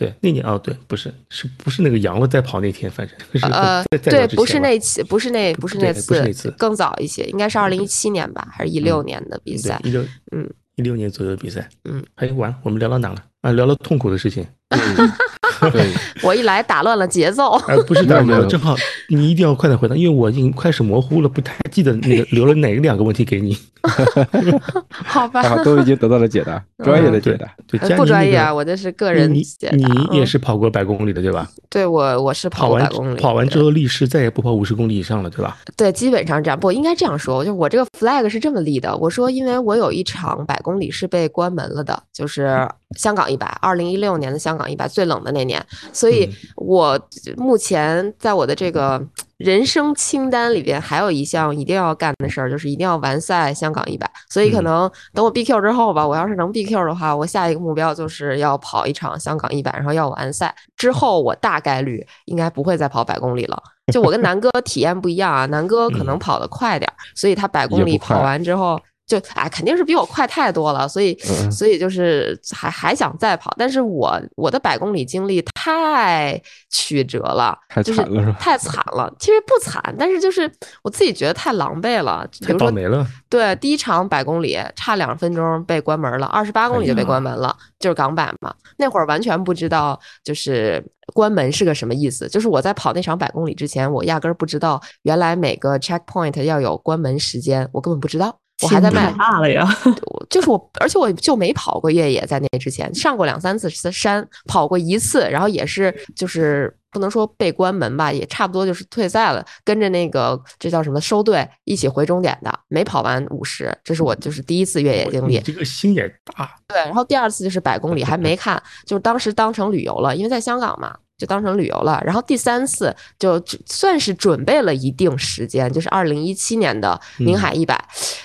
[0.00, 2.90] 对，那年哦，对，不是，是不是那个杨了在跑那天？
[2.90, 9.78] 反正是呃，对，不是那期，不是那，不是那次不是那次更早一些，应该是二零一七年吧，还是一六年的比赛？
[9.82, 10.02] 对一六
[10.34, 13.22] 嗯一六年左右的比赛，嗯，哎，完了，我们聊到哪了？
[13.42, 14.46] 啊，聊了痛苦的事情。
[15.72, 17.52] 对， 我一来打乱了节奏。
[17.66, 18.76] 哎， 不是的，没有正好
[19.08, 23.56] 你一定要快点回答，因为我已经开始模糊了，不太记得那个留了哪两个问题给你。
[24.90, 27.48] 好吧，然后都已经得到了解答，专业的解答。
[27.96, 29.76] 不专业啊，我这是个人你解答。
[29.76, 31.48] 你也嗯是跑过百公里的对吧？
[31.70, 35.56] 对我我是跑跑完过百公里，跑完之后立誓再也不跑五十公里以上了，对吧？
[35.76, 36.60] 对，基本上这样。
[36.60, 38.94] 不，应该这样说，就我这个 flag 是这么立的。
[38.98, 47.00] 我说，因为我有一场百公里是被关门了的，就是香港一百，二零一六年的香港一百最冷的那年，所以嗯我
[47.36, 49.00] 目前在我的这个
[49.36, 54.10] 人生清单里边还有一项一定要干的事儿，就是一定要完赛香港一百。
[54.28, 63.62] 所以可嗯能等我 BQ 之后吧，我要是能 BQ 的话，我下一个目标就是要跑一场香港一百，然后要完赛之后，我大概率应该不会再跑百公里了。
[63.92, 68.80] 就我跟南哥体验不一样啊，南哥可能嗯跑得快点儿，所以他百公里跑完之后。
[69.10, 79.12] 就哎，肯定是比我快太多了，所以嗯所以就是还还想再跑，但是我我的百公里经历太曲折了，太就是惨了是吧太惨了。
[79.18, 80.48] 其实不惨，但是就是
[80.84, 82.24] 我自己觉得太狼狈了。
[82.38, 83.04] 比太如说，倒霉了。
[83.28, 88.54] 对，第一场百公里差两分钟被关门了，二十八公里就被关门了，就是港版嘛。
[88.76, 98.39] 那会儿完全不知道就是关门是个什么意思，就是我在跑那场百公里之前，我压根儿不知道原来每个 checkpoint 要有关门时间，我根本不知道。
[98.62, 99.66] 我还在卖，大了呀。
[99.84, 115.38] 我就是我，而且我就没跑过越野，在那之前上过两三次山，跑过一次，然后也是就是不能说被关门吧，也差不多就是退赛了，跟着那个这叫什么收队一起回终点的，没跑完五十，这是我就是第一次越野经历。
[115.40, 120.96] 这个心也大，对，然后第二次就是百公里还没看，就是当时当成旅游了，因为在香港嘛。
[121.20, 127.78] 就当成旅游了，然后第三次就只算是准备了一定时间，就是二零一七年的宁海一百，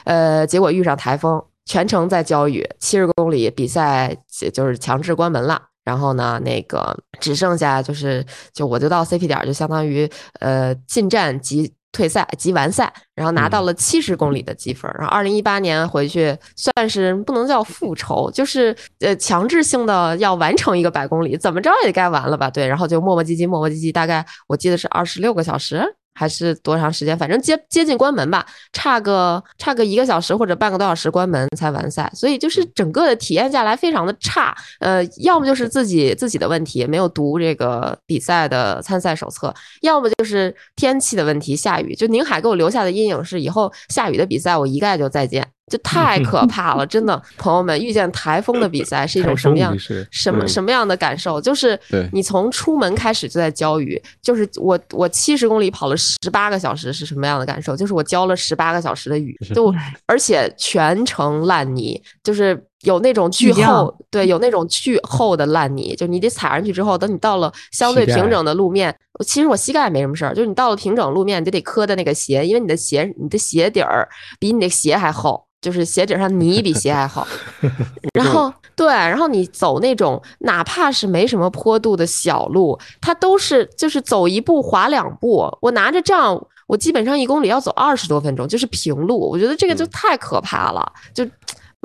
[0.05, 4.15] 呃，结果遇上台风，全程在浇雨，七十公里比赛
[4.53, 5.61] 就是强制关门了。
[5.83, 14.91] 然后呢，那个只剩下就是，就我就到 CP 点儿，就相当于呃进站即退赛及完赛，然后拿到了七十公里的积分。
[14.99, 22.49] 然后二零一八年回去，算是不能叫复仇，就是呃强制性的要完成一个百公里，怎么着也该完了吧？
[22.49, 25.95] 对，然后就磨磨唧唧，磨磨唧唧，大概我记得是二十六个小时。
[26.15, 27.15] 还是多长时间？
[27.15, 34.55] 反正接接近关门吧，差个差个一个小时或者半个多小时关门才完赛，所以就是整个的体验下来非常的差。
[34.79, 41.93] 呃，要么就是自己自己的问题，没有读这个比赛的参赛手册；要么就是天气的问题，下雨。
[41.93, 45.54] 就宁海给我留下的阴影是，以后下雨的比赛我一概就再见。
[45.71, 49.75] 就太可 怕了，真的，朋友们，遇见台风的比赛是一种什么样
[50.11, 51.41] 什么什么样的感受？
[51.41, 51.79] 就是
[52.11, 57.75] 你从出门开始就在浇雨，就是我我七十公里跑了十八个小时是什么样的感受？
[57.75, 59.73] 就是我浇了十八个小时的雨，就
[60.05, 74.07] 而且全程烂泥，就是有那种巨厚，对，有那种巨厚的烂泥，就你得踩上去之后，等你到了相对平整的路面，其实我膝盖没什么事儿，就是你到了平整路面，你就得磕的那个鞋，因为你的鞋你的鞋底儿
[74.39, 75.43] 比你的鞋还厚。
[75.61, 77.25] 就是鞋底上泥比鞋还厚，
[78.13, 85.49] 然后对，然后你走那种哪怕是没什么坡度的小路，它都是就是走一步滑两步。
[85.61, 89.27] 我拿着杖，我基本上一公里要走二十多分钟，就是平路。
[89.27, 91.25] 我觉得这个就嗯太可怕了，就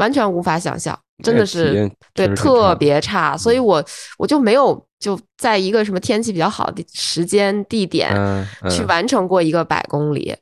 [0.00, 3.36] 完全无法想象，真的是对特别差。
[3.36, 3.84] 所以我
[4.18, 8.10] 我就没有就在一个什么天气比较好的时间地点。
[8.16, 10.34] 嗯去嗯完成过一个百公里，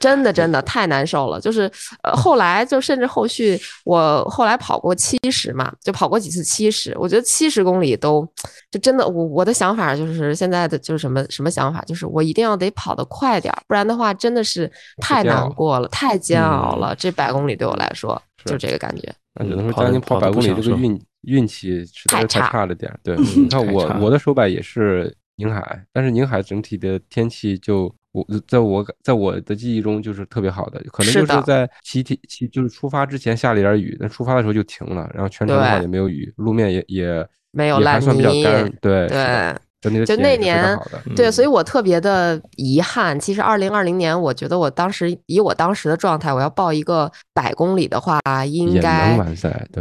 [0.00, 1.40] 真的真的 太难受了。
[1.40, 1.70] 就是
[2.02, 6.96] 呃，后来就甚至后续我后来跑过七十嘛，就跑过几次七十。
[6.98, 8.26] 我觉得七十公里都
[8.70, 16.94] 就真的，我我的想法就是现在的就是什么什么想法，就是我一定要得跑得快点儿，不然的话真的是太难过了，太煎熬嗯了。
[16.96, 19.12] 这百公里对我来说是就这个感觉。
[19.34, 22.98] 那只能说将近跑百公里这个运运气实在是太差差了点儿。
[23.02, 40.78] 对，嗯你看我我的手摆也是宁海，但是宁海整体的天气就我在我在我的记忆中就是特别好的，可能就是在起体起就是出发之前下了一点雨，但出发的时候就停了，然后全程的话也没有雨，路面也也没有烂也还算比较泥干，对对，就体验也是非常那年。
[41.16, 43.18] 对，所以嗯我特别的遗憾。
[43.18, 49.18] 其实二零二零年，我觉得我当时以我当时的状态，我要报一个百公里的话，应该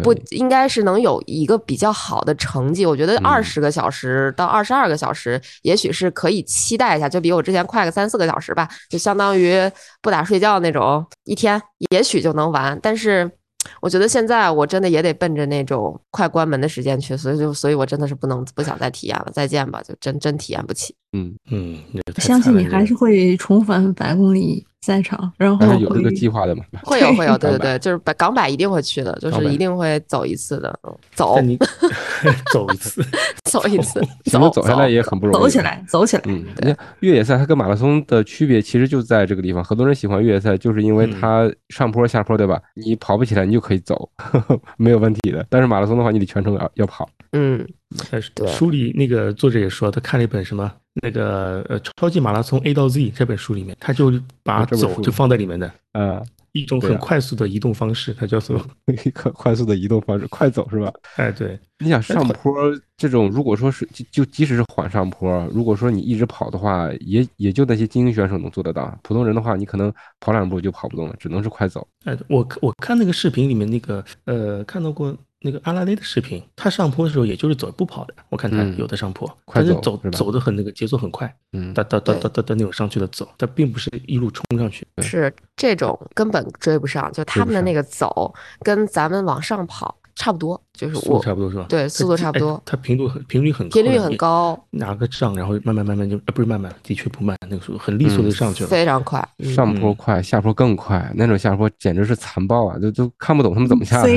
[0.04, 2.86] 不应该是能有一个比较好的成绩。
[2.86, 9.70] 我觉得嗯二十个小时到二十二个小时，也许是可以期待一下，就比我之前快个三四个小时吧，就相当于
[10.02, 11.62] 不打睡觉那种，一天
[11.92, 12.78] 也许就能完。
[12.82, 13.30] 但是
[13.80, 20.96] 我觉得现在我真的也得奔着那种快关门的时间去，所以就所以我真的是不能不想再体验了，再见吧，就真真体验不起。
[21.14, 21.78] 嗯，嗯，
[22.16, 26.64] 我相信你还是会重返百公里赛场，然后有这个计划的嘛？
[26.84, 31.56] 会有 会有，对对对，就是百港百一定会去的，就是一定会走一次的，嗯走你
[32.52, 33.04] 走一次，
[33.46, 35.40] 走一次，只能走下来也很不容易。
[35.40, 36.24] 走起来，走起来。
[36.26, 39.64] 嗯，你看越野赛它跟马拉松的区别其实就在这个地方。
[39.64, 42.60] 很多人喜欢越野赛，就是因为它上坡下坡，对吧？
[42.74, 44.10] 你跑不起来，你就可以走，
[44.78, 45.46] 没有问题的。
[45.48, 47.08] 但是马拉松的话，你得全程要要跑。
[47.32, 47.68] 嗯，
[48.12, 48.22] 呃。
[48.48, 54.14] 书里那个作者也说，他看了一本什么那个呃超级马拉松 A 到 Z 这本书里面，他就
[54.44, 55.72] 把走就放在里面的。
[55.94, 56.22] 啊。
[56.54, 58.60] 一种很快速的移动方式，它叫做
[59.06, 60.92] 一个快速的移动方式，快走是吧？
[61.16, 62.54] 哎，对，你想上坡
[62.98, 69.90] 这种，如果说是就就即使是缓上坡，如果说你一直跑的话，也也就那些精英选手能做得到，普通人的话，你可能
[70.20, 71.88] 跑两步就跑不动了，只能是快走。
[72.04, 75.18] 哎，我我看那个视频里面那个呃，看到过。
[75.42, 89.98] 那个阿拉蕾的视频，他上坡的时候也就是走步跑的，我看他有的上坡，快走走走的很那个节奏很快，嗯，哒哒哒哒哒哒那种上去的走，他并不是一路冲上去，是这种根本追不上，就他们的那个走跟咱们往上跑。
[90.22, 91.66] 差不多，就是速度差不多是吧？
[91.68, 92.62] 对，速度差不多。
[92.64, 104.08] 它频度很频率很频率很高，拿个杖，然后慢慢慢慢就，呃，不是慢慢，的确不慢，那个速度很利索的上去了，非常快，上坡快，下坡更快，那种下坡简直是残暴啊，就都看不懂他们怎么下的，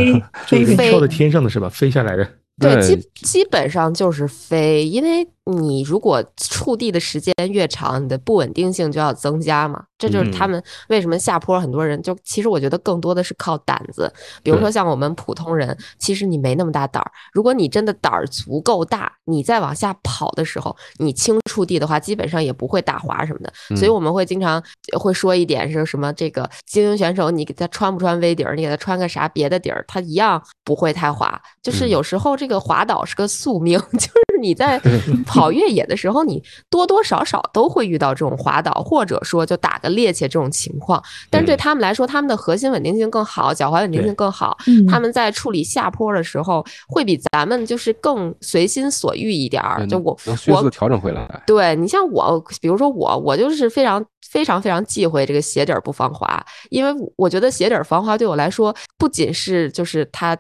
[0.47, 1.71] 飞 飞跳到天上的是吧？
[1.71, 2.29] 飞下来的。
[2.61, 9.85] 对，基基本上就是飞，因为你如果触地的时间越长，你的不稳定性就要增加嘛。
[9.99, 14.13] 这就是他们为什么下坡，很多人就其实我觉得更多的是靠胆子。
[14.43, 17.11] 比如说像我们普通人，其实你没那么大胆儿。
[17.33, 23.53] 如果你真的胆儿足够大，你再往下跑的时候，你轻触地的话，基本上也不会打滑什么的。
[23.77, 24.63] 所以我们会经常
[24.99, 31.41] 会说一点是什么，这个精英选手你给他穿不穿 V 底儿，你给他穿个啥别的底儿，他一样不会太滑。
[31.63, 34.81] 就是有时候这个滑倒是个宿命， 就是你在
[35.27, 41.03] 跑越野的时候，你多多少少都会遇到这种滑倒，或者说就打个趔趄这种情况。
[41.31, 44.57] 但是对他们来说，他们的核心稳定性更好，脚踝稳定性更好，
[44.89, 49.87] 他们在处理下坡的时候会比咱们就是更随心所欲一点儿。
[49.87, 50.17] 就我
[50.49, 51.43] 我调整回来。
[51.47, 60.37] 对你像我，比如说我，我就是非常非常非常忌讳这个鞋底儿不防滑，因为我觉得鞋底儿防滑对我来说不仅是就是它。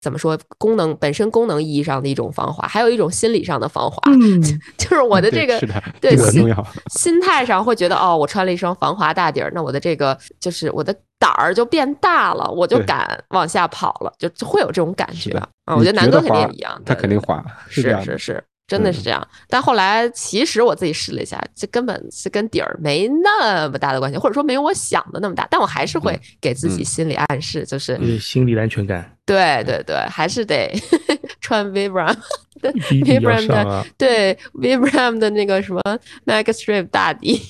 [0.00, 0.38] 怎么说？
[0.58, 3.98] 功能本身功能意义上的一种防滑，还有一种心理上的防滑。
[4.06, 4.40] 嗯，
[4.76, 5.58] 就是我的这个
[6.00, 6.52] 对心
[6.98, 15.76] 心态上会觉得，哦，我穿了一双防滑大底儿，那我的这个就是我的胆儿就变大了，我就敢往下跑了，就会有这种感觉啊。
[15.76, 18.44] 我觉得南哥肯定也一样，他肯定滑，是是是。
[18.70, 25.44] 真的是这样，但后来其实我自己试了一下，这根本是跟底儿没那么大的关系，或者说没有我想的那么大。
[25.50, 29.16] 但我还是会给自己心理暗示，就是心理安全感。
[29.26, 30.72] 对对对，还是得
[31.42, 35.82] 穿 Vibram，Vibram 的对 Vibram 的那个什么
[36.24, 37.42] Max Strip 大底。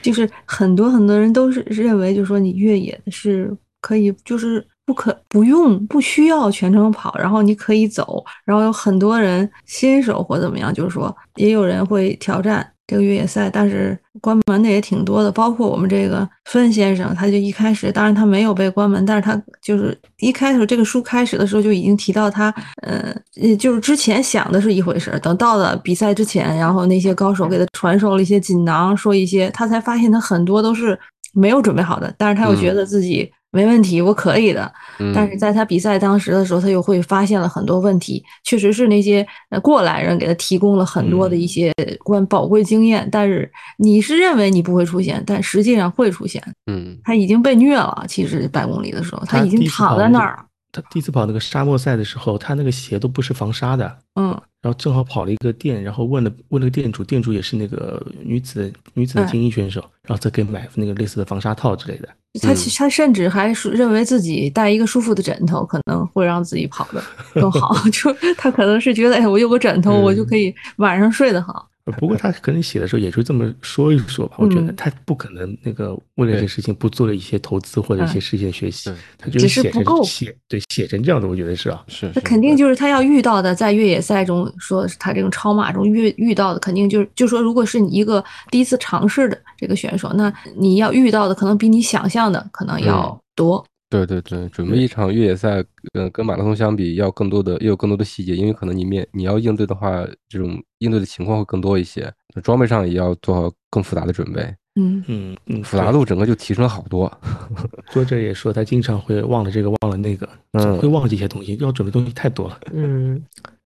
[0.00, 4.64] 就是很多很多人都是认为，就是说你越野是可以，就是。
[4.86, 23.12] 不可不用不需要全程跑，然后你可以走，然后有很多人新手或怎么样，就是说也有人会挑战这个越野赛，但是关门的也挺多的，包括我们这个孙先生，他就一开始，当然他没有被关门，但是他就是一开始这个书开始的时候就已经提到他，呃，
[23.56, 30.96] 就是之前想的是一回事，等到了比赛之前，然后那些高手给他传授了一些锦囊，说一些，他才发现他很多都是
[31.34, 33.28] 没有准备好的，但是他又觉得自己。
[33.52, 34.70] 没问题，我可以的。
[35.14, 38.22] 但是在他比赛当时的时候，他又会发现了很多问题。
[38.44, 39.26] 确实是那些
[39.62, 41.72] 过来人给他提供了很多的一些
[42.04, 43.08] 关宝贵经验。
[43.10, 46.42] 但是你是认为你不会出现，但实际上会出现。
[46.66, 48.04] 嗯，他已经被虐了。
[48.06, 50.44] 其实百公里的时候，他已经躺在那儿了。
[50.72, 53.98] 他第一次跑那个沙漠赛的时候，他那个鞋都不是防沙的。
[54.16, 54.38] 嗯。
[54.66, 62.08] 然后正好跑了一个店，然后问了问了个店主，店主也是那个女子女子的精英选手，然后再给买那个类似的防沙套之类的。
[62.42, 67.00] 他他甚至还是认为自己带一个舒服的枕头可能会让自己跑得
[67.32, 71.68] 更好， 就他可能是觉得，哎，我有个枕头，我就可以晚上睡得好。
[71.92, 93.64] 不过他可能写的时候也就这么说一说吧，我觉得他不可能那个为了这事情不做了一些投资或者一些事先学习，他就是写成写对写成这样的，我觉得是啊，是那肯定就是他要遇到的，在越野赛中说他这种超马中遇遇到的，肯定就是就说如果是你一个第一次尝试的这个选手，那你要遇到的可能比你想象的可能要多。
[93.88, 104.42] 对对对，准备一场越野赛，呃，跟马拉松相比，要更多的，也有更多的细节，因为可能你面你要应对的话，这种应对的情况会更多一些，装备上也要做好更复杂的准备。
[104.78, 107.10] 嗯嗯嗯，复杂度整个就提升了好多。
[107.90, 112.60] 作者也说，他经常会忘了这个，忘了那个，嗯，会忘记一些东西，要准备东西太多了。
[112.72, 113.24] 嗯。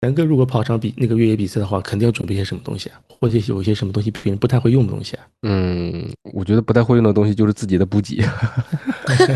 [0.04, 3.00] 南哥如果跑场比那个越野比赛的话，肯定要准备些什么东西啊？
[3.08, 5.24] 或者有一些什么东西别人不太会用的东西啊？
[5.44, 8.22] 嗯，我觉得不太会用的东西就是自己的补给，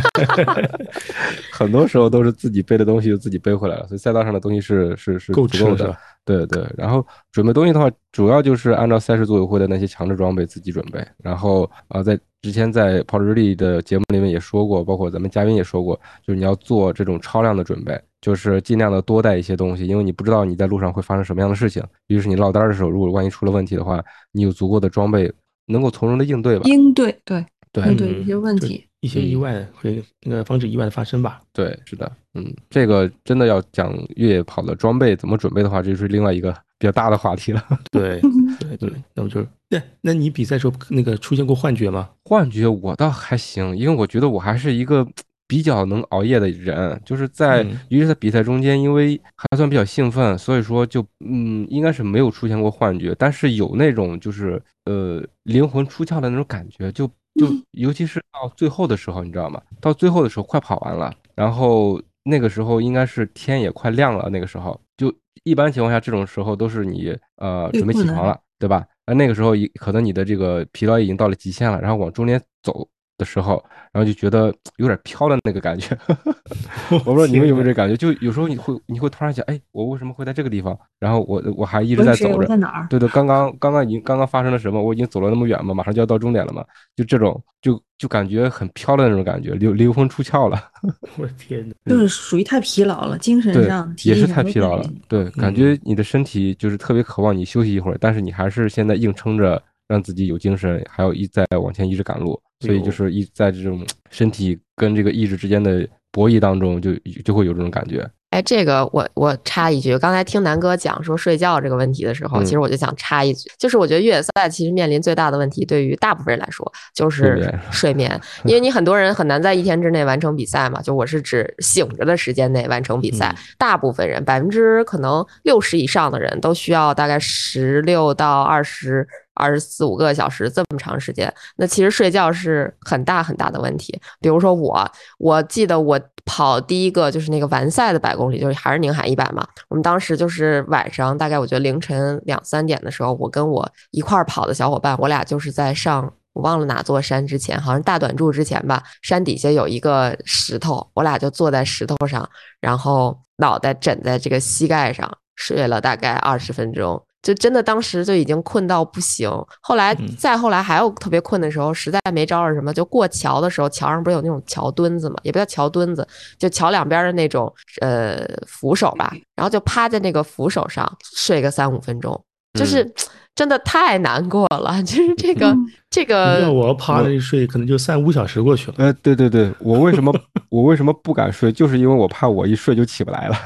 [1.51, 5.97] 很多时候都是自己背的东西就自己背回来了，所以赛道上的东西是是是够足够的。
[6.29, 11.03] 对对，然后准备东西的话，主要就是按照赛事组委会的那些强制装备自己准备。
[11.23, 21.83] 然后啊，在之前在跑者日历的节目里面也说过，包括咱们嘉宾也说过，就是你要做这种超量的准备，就是尽量的多带一些东西，因为你不知道你在路上会发生什么样的事情。
[22.09, 25.33] 于是你落单的时候，如果万一出了问题的话，你有足够的装备，
[25.65, 26.65] 能够从容的应对吧？
[26.67, 28.87] 应对对对应对一些问题。
[29.01, 31.41] 一些意外会那个防止意外的发生吧。
[31.53, 37.65] 对，是的，嗯，这个真的要讲越野跑的装备怎么准备的话，这就是另外一个比较大的话题了。
[37.91, 38.21] 对，
[38.61, 42.11] 对对，那么就是那那你比赛时候那个出现过幻觉吗？
[42.25, 45.07] 幻觉我倒还行，因为我觉得我还是一个
[45.47, 59.63] 比较能熬夜的人，就是在嗯尤其是在比赛中间，因为还算比较兴奋，所以说就嗯，应该是没有出现过幻觉，但是有那种就是呃灵魂出窍的那种感觉，就就尤其是到最后的时候，你知道吗？
[59.81, 65.13] 到最后的时候快跑完了，然后那个时候应该是天也快亮了，那个时候就
[65.45, 68.85] 一般情况下这种时候都是你呃准备起床了，对吧？
[69.07, 72.87] 那那个时候一可能你的这个疲劳已经到了极限了，然后往中间走
[73.19, 73.63] 的时候，
[73.93, 75.97] 然后就觉得有点飘的那个感觉。
[77.05, 80.79] 我不知道你们有没有这感觉，就有时候你会你会突然想，哎，我为什么会在这个地方？
[80.99, 82.05] 然后我我还一直？
[82.05, 82.87] 在走着在，哪儿？
[82.89, 84.83] 对对，刚刚刚刚已经刚刚发生了什么？
[84.83, 86.65] 我已经走了那么远嘛，马上就要到终点了嘛，
[86.97, 90.59] 就这种就就感觉很飘的那种感觉，流灵魂出窍了。
[91.19, 91.93] 我的天哪！
[91.93, 94.89] 就是属于太疲劳了，精神上、，也是太疲劳了。
[95.09, 106.95] 对，感觉你的身体就是特别渴望你休息一会儿，但是你还是现在硬撑着，让自己有精神，还有一再往前一直赶路，所以就是一在这种身体跟这个意志之间的博弈当中就，
[107.25, 108.09] 就会有这种感觉。
[108.31, 129.09] 哎，这个我我插一句，刚才听南哥讲说睡觉这个问题的时候，嗯其实我就想插一句，就是我觉得越野赛其实面临最大的问题，对于大部分人来说就是睡眠 因为你很多人很难在一天之内完成比赛嘛，就我是指醒着的时间内完成比赛，嗯大部分人百分之可能六十以上的人都需要大概十六到二十。
[129.41, 133.97] 二十四五个小时这么长时间，那其实睡觉是很大很大的问题。
[134.21, 134.85] 比如说我，
[135.17, 135.97] 我记得我
[136.29, 139.45] 跑第一个就是那个完赛的百公里，就是还是宁海一百嘛。
[139.69, 146.13] 我们当时就是晚上，大概我觉得凌晨两三点的时候，我跟我一块儿跑的小伙伴，我俩就是在上。
[146.35, 152.29] 我忘了哪座山之前，好像大短柱之前吧，山底下有一个石头，我俩就坐在石头上，
[152.61, 159.31] 然后脑袋枕在这个膝盖上，睡了大概二十分钟，就真的当时就已经困到不行。
[159.61, 166.07] 后来嗯再后来还有特别困的时候，实在没招儿什么，就过桥的时候，桥上不是有那种桥墩子嘛，也不叫桥墩子，
[166.39, 172.21] 就桥两边的那种呃扶手吧，然后就趴在那个扶手上睡个三五分钟，
[172.59, 172.89] 就是
[173.35, 176.53] 真的太难过了， 就是这个嗯这个。
[176.53, 178.75] 我趴着一睡，可能就三五小时过去了。
[178.79, 180.13] 呃，对对对，我为什么
[180.51, 183.37] 我为什么不敢睡，就是因为我怕我一睡就起不来了，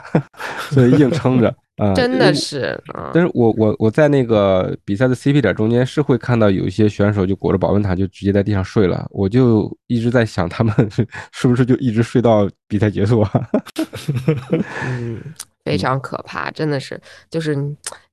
[0.71, 1.93] 所以硬撑着 啊。
[1.95, 13.31] 真的是，嗯但是我我我在那个比赛的 CP 点中间是会看到有一些选手就裹着保温毯就直接在地上睡了，我就一直在想他们是 是不是就一直睡到比赛结束啊？
[14.87, 15.21] 嗯，
[15.65, 17.01] 非常可怕，真的是，
[17.31, 17.57] 就是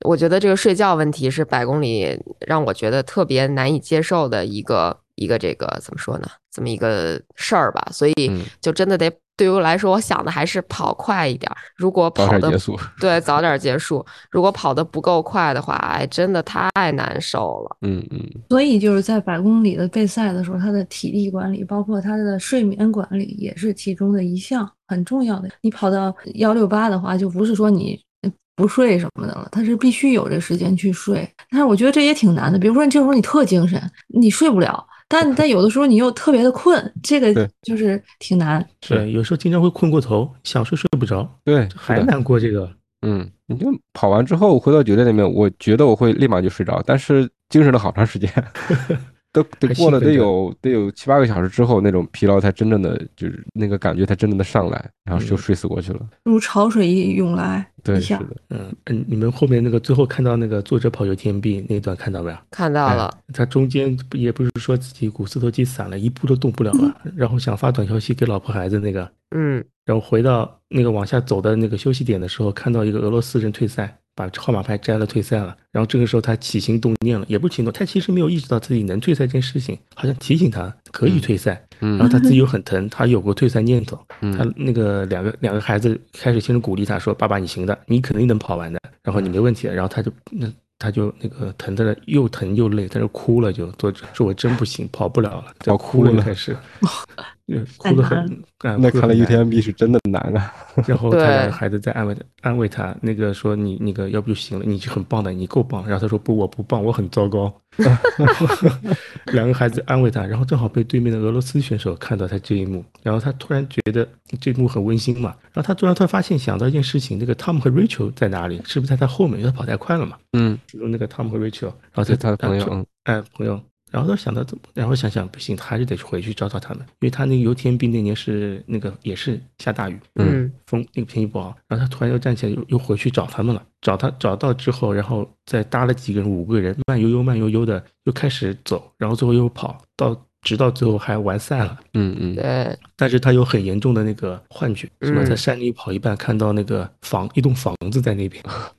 [0.01, 11.55] 我觉得这个睡觉问题是百公里让我觉得特别难以接受的一个一个这个怎么说呢，这么一个事儿吧，所以嗯就真的得对于我来说，我想的还是跑快一点儿。
[11.77, 12.77] 如果跑的点结束。
[12.99, 17.77] 对早点结束，如果跑的不够快的话，哎，真的太难受了。
[17.81, 25.49] 嗯嗯，所以就是在百公里的备赛的时候，他的体力管理，包括他的睡眠管理，也是其中的一项很重要的。
[25.61, 31.25] 你跑到幺六八的话，就不是说你呃不睡什么的了，他是必须有这时间去睡。
[31.49, 32.59] 但是我觉得这也挺难的。
[32.59, 37.33] 比如说你这时候你特精神，你睡不了，但但有的时候你又特别的困，这个
[37.63, 38.65] 就是挺难。
[38.79, 41.67] 对，有时候经常会困过头，想睡睡不着，对。
[41.75, 42.71] 还难过这个。
[43.01, 48.31] 嗯，你就跑完之后回到酒店里面，我觉得我会立马就睡着，但是精神了好长时间，
[49.31, 55.99] 都得过了得有得有七八个小时之后，那种疲劳才真正的就是那个感觉才真正的上来，然后就嗯睡死过去了。
[56.23, 62.37] 如潮水一涌来，对，是的，嗯嗯，你们后面那个最后看到那个作者跑游天壁那段看到没有？
[62.49, 75.55] 看到了，他中间也不是说自己股四头肌散了，一步都动不了了，然后想发短消息给老婆孩子那个，嗯，然后回到那个往下走的那个休息点的时候，看到一个俄罗斯人退赛，把号码牌摘了退赛了。
[75.71, 81.51] 然后这个时候他起心动念了，也不是起心动，他其实没有意识到自己能退赛这件事情，好像提醒他可以退赛。
[81.79, 83.97] 然后嗯他自己又很疼，他有过退赛念头。
[84.19, 96.55] 他嗯那个两个两个孩子开始先是鼓励他说：“爸爸，你行的，你肯定能跑完的，然后你没问题的。”然后他就那他就那个疼的又疼又累，在那哭了就，坐着说我真不行，跑不了了，在跑哭了开始。
[97.47, 98.19] 呃哭得很，
[98.59, 100.53] 啊那看来 UTMB 是真的难啊。
[100.85, 105.83] 然后他对两个孩子在安慰他，安慰他，那个说你那个要不就行了，你就很棒的，你够棒。
[105.87, 107.53] 然后他说不，我不棒，我很糟糕。
[109.31, 114.07] 两个孩子安慰他，然后正好被对面的俄罗斯选手看到他这一幕，然后他突然觉得
[114.41, 115.29] 这一幕很温馨嘛。
[115.53, 118.61] 然后他突然突然发现想到一件事情，那个 Tom 和 Rachel 在哪里？
[118.65, 119.39] 是不是在他后面？
[119.39, 120.17] 因为他跑太快了嘛。
[120.33, 123.61] 嗯，有那个 Tom 和 Rachel，然后在他他的朋友，嗯哎，朋友，
[123.91, 130.51] 然后他想到怎么，然后想想不行，还是得回去找找他们，因为他那个油田兵那年是那个也是下大雨，嗯。
[130.67, 141.79] 风那个天气不好，然后他突然又站起来又又回去找他们了，找他找到之后，然后再搭了几个人，五个人慢悠悠慢悠悠的又开始走，然后最后又跑到直到最后还完赛了。
[141.95, 145.25] 嗯嗯，对，但是他有很严重的那个幻觉，什么嗯。
[145.25, 148.43] 在山里跑一半看到那个房一栋房子在那边，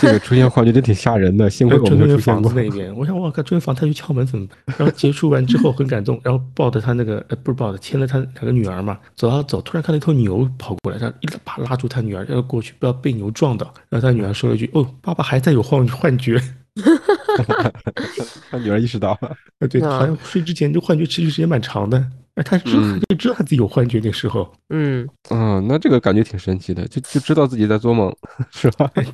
[0.00, 2.70] 这个出现幻觉真挺吓人的，幸亏我们没有出现过那个房子。
[2.70, 4.76] 那边，我想我靠，这个房他去敲门怎么办？
[4.78, 13.72] 然后结束完之后很感动，然后抱着他那个呃不是抱着，牵了他两个女儿嘛，走啊走，突然看到一头牛跑过来，然后一把拉住他女儿，要过去不要被牛撞到。
[13.90, 16.40] 然后他女儿说了一句：“哦，爸爸还在有幻幻觉。
[18.50, 22.02] 他女儿意识到了，”呃，对，嗯好像睡之前这幻觉持续时间蛮长的。
[22.34, 28.12] 哎，他知道就知道他自己有幻觉那时候，嗯嗯，那这个感觉挺神奇的，就就知道自己在做梦，
[28.50, 28.90] 是吧？
[28.94, 29.04] 哎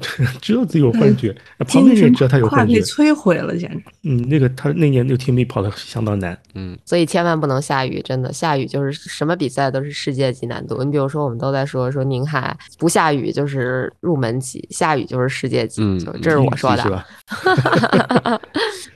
[0.41, 1.35] 知道自己有幻觉，
[1.68, 2.81] 旁边人也知道他有幻觉。
[2.81, 3.83] 摧毁了，简直。
[4.05, 6.39] 嗯，那个他那年那个天没跑的相当难。
[6.55, 10.83] 嗯所以千万不能下雨，真的下雨就是什么比赛都是世界级难度。
[10.83, 16.83] 你比如说，我们都在说说宁海不下雨就是入门级，下雨就是世界级，嗯就这是我说的。
[16.83, 17.07] 是吧？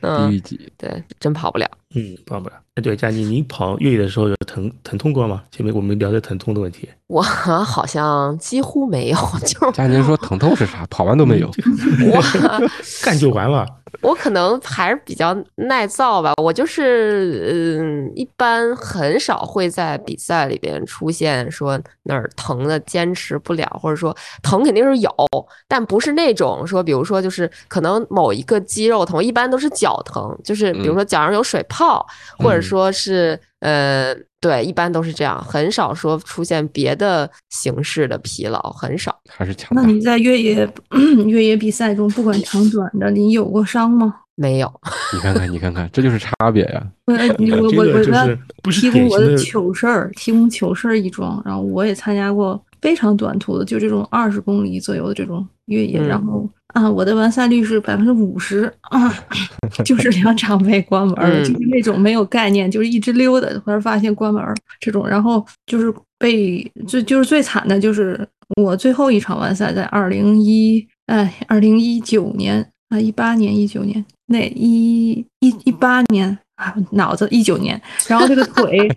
[0.00, 1.68] 地嗯，狱级，对，真跑不了。
[1.94, 2.56] 嗯，帮不了。
[2.74, 5.42] 哎，对，佳妮，你跑越野的时候有疼疼痛过吗？
[5.50, 6.88] 前面我们聊的疼痛的问题。
[7.06, 9.16] 我好像几乎没有，
[9.46, 10.84] 就佳妮说疼痛是啥？
[10.90, 11.48] 跑完都没有。
[12.10, 12.22] 我
[13.04, 13.64] 干就完了。
[14.00, 25.10] 我可能还是比较耐造吧，我就是嗯，一般很少会在比赛里边出现说哪儿疼的坚持不了，或者说疼肯定是有，
[25.68, 32.04] 但不是那种说，比如说就是可能某一个肌肉疼，一般都是脚疼，就是比如说脚上有水泡，
[32.38, 39.18] 或者说是呃，对，一般都是这样，很少说出现别的形式的疲劳，很少。
[39.26, 39.70] 还是强。
[39.72, 40.68] 那你在越野
[41.26, 44.16] 越野比赛中，不管长短的，你有过伤吗？
[44.34, 44.70] 没有，
[45.14, 46.86] 你看看，你看看，这就是差别呀。
[47.06, 51.40] 我你我这我我给他个就是不是提供我的糗事儿，提供糗事儿一桩。
[51.42, 55.98] 然后我也参加过非常短途的，就这种二十公里左右的这种越野。
[55.98, 59.10] 嗯然后啊，我的完赛率是百分之五十啊，
[59.86, 65.08] 就是两场被关门儿了，嗯就是那种没有概念，就是一直溜达，忽然发现关门儿这种。
[65.08, 68.28] 然后就是被最就是最惨的就是
[68.60, 78.88] 我最后一场完赛在二零一哎二零一九年啊一八年一九年那一一一八年啊 脑子一九年，然后这个腿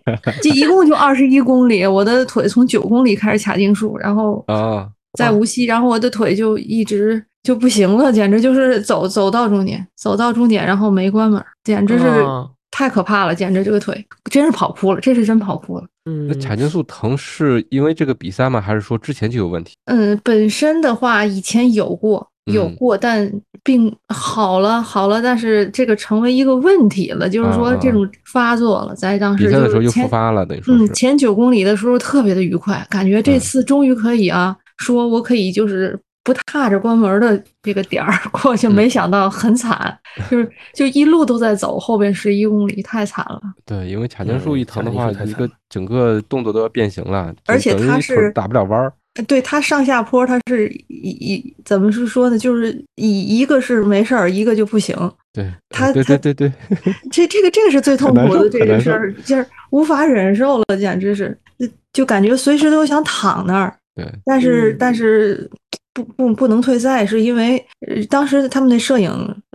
[0.41, 4.87] 这一共就二十一公里，我的腿从九公里开始卡定数，然后啊，
[5.17, 15.87] 在无锡，然后我的腿就一直就不行了，简直就是走走到终点，走到终点，然后没关门，简直是哦太可怕了，简直这个腿真是跑哭了，这是真跑哭了。
[16.05, 18.61] 嗯那，髂胫束疼是因为这个比赛吗？
[18.61, 19.73] 还是说之前就有问题？
[19.85, 23.31] 嗯，本身的话以前有过，有嗯过，但
[23.63, 39.97] 并好了，好了，但是这个成为一个问题了，就是说这种发作了，在当时比赛的时候又就是前复发了，等于说嗯，前九公里的时候特别的愉快，感觉这嗯次终于可以啊，说我可以就是不踏着关门的这个点儿 过去，嗯没想到很惨，
[40.29, 43.41] 就是就一路都在走，后边十一公里太惨了。
[43.65, 48.93] 对，因为髂胫束嗯一疼的话，一个整个动作都要变形了，而且它是打不了弯儿。
[49.17, 52.37] 呃对它上下坡，它是以以怎么是说呢？
[52.37, 54.95] 就是一一个是没事儿，一个就不行。
[55.33, 56.51] 对，他对对对对，
[57.11, 63.75] 这这个这个是最痛苦的这个事儿，就是无法忍受了，简直是就就感觉随时都想躺那儿。
[63.95, 65.49] 对，但是、嗯但是
[65.93, 67.57] 不不不能退赛，是因为
[67.87, 69.11] 呃当时他们那摄影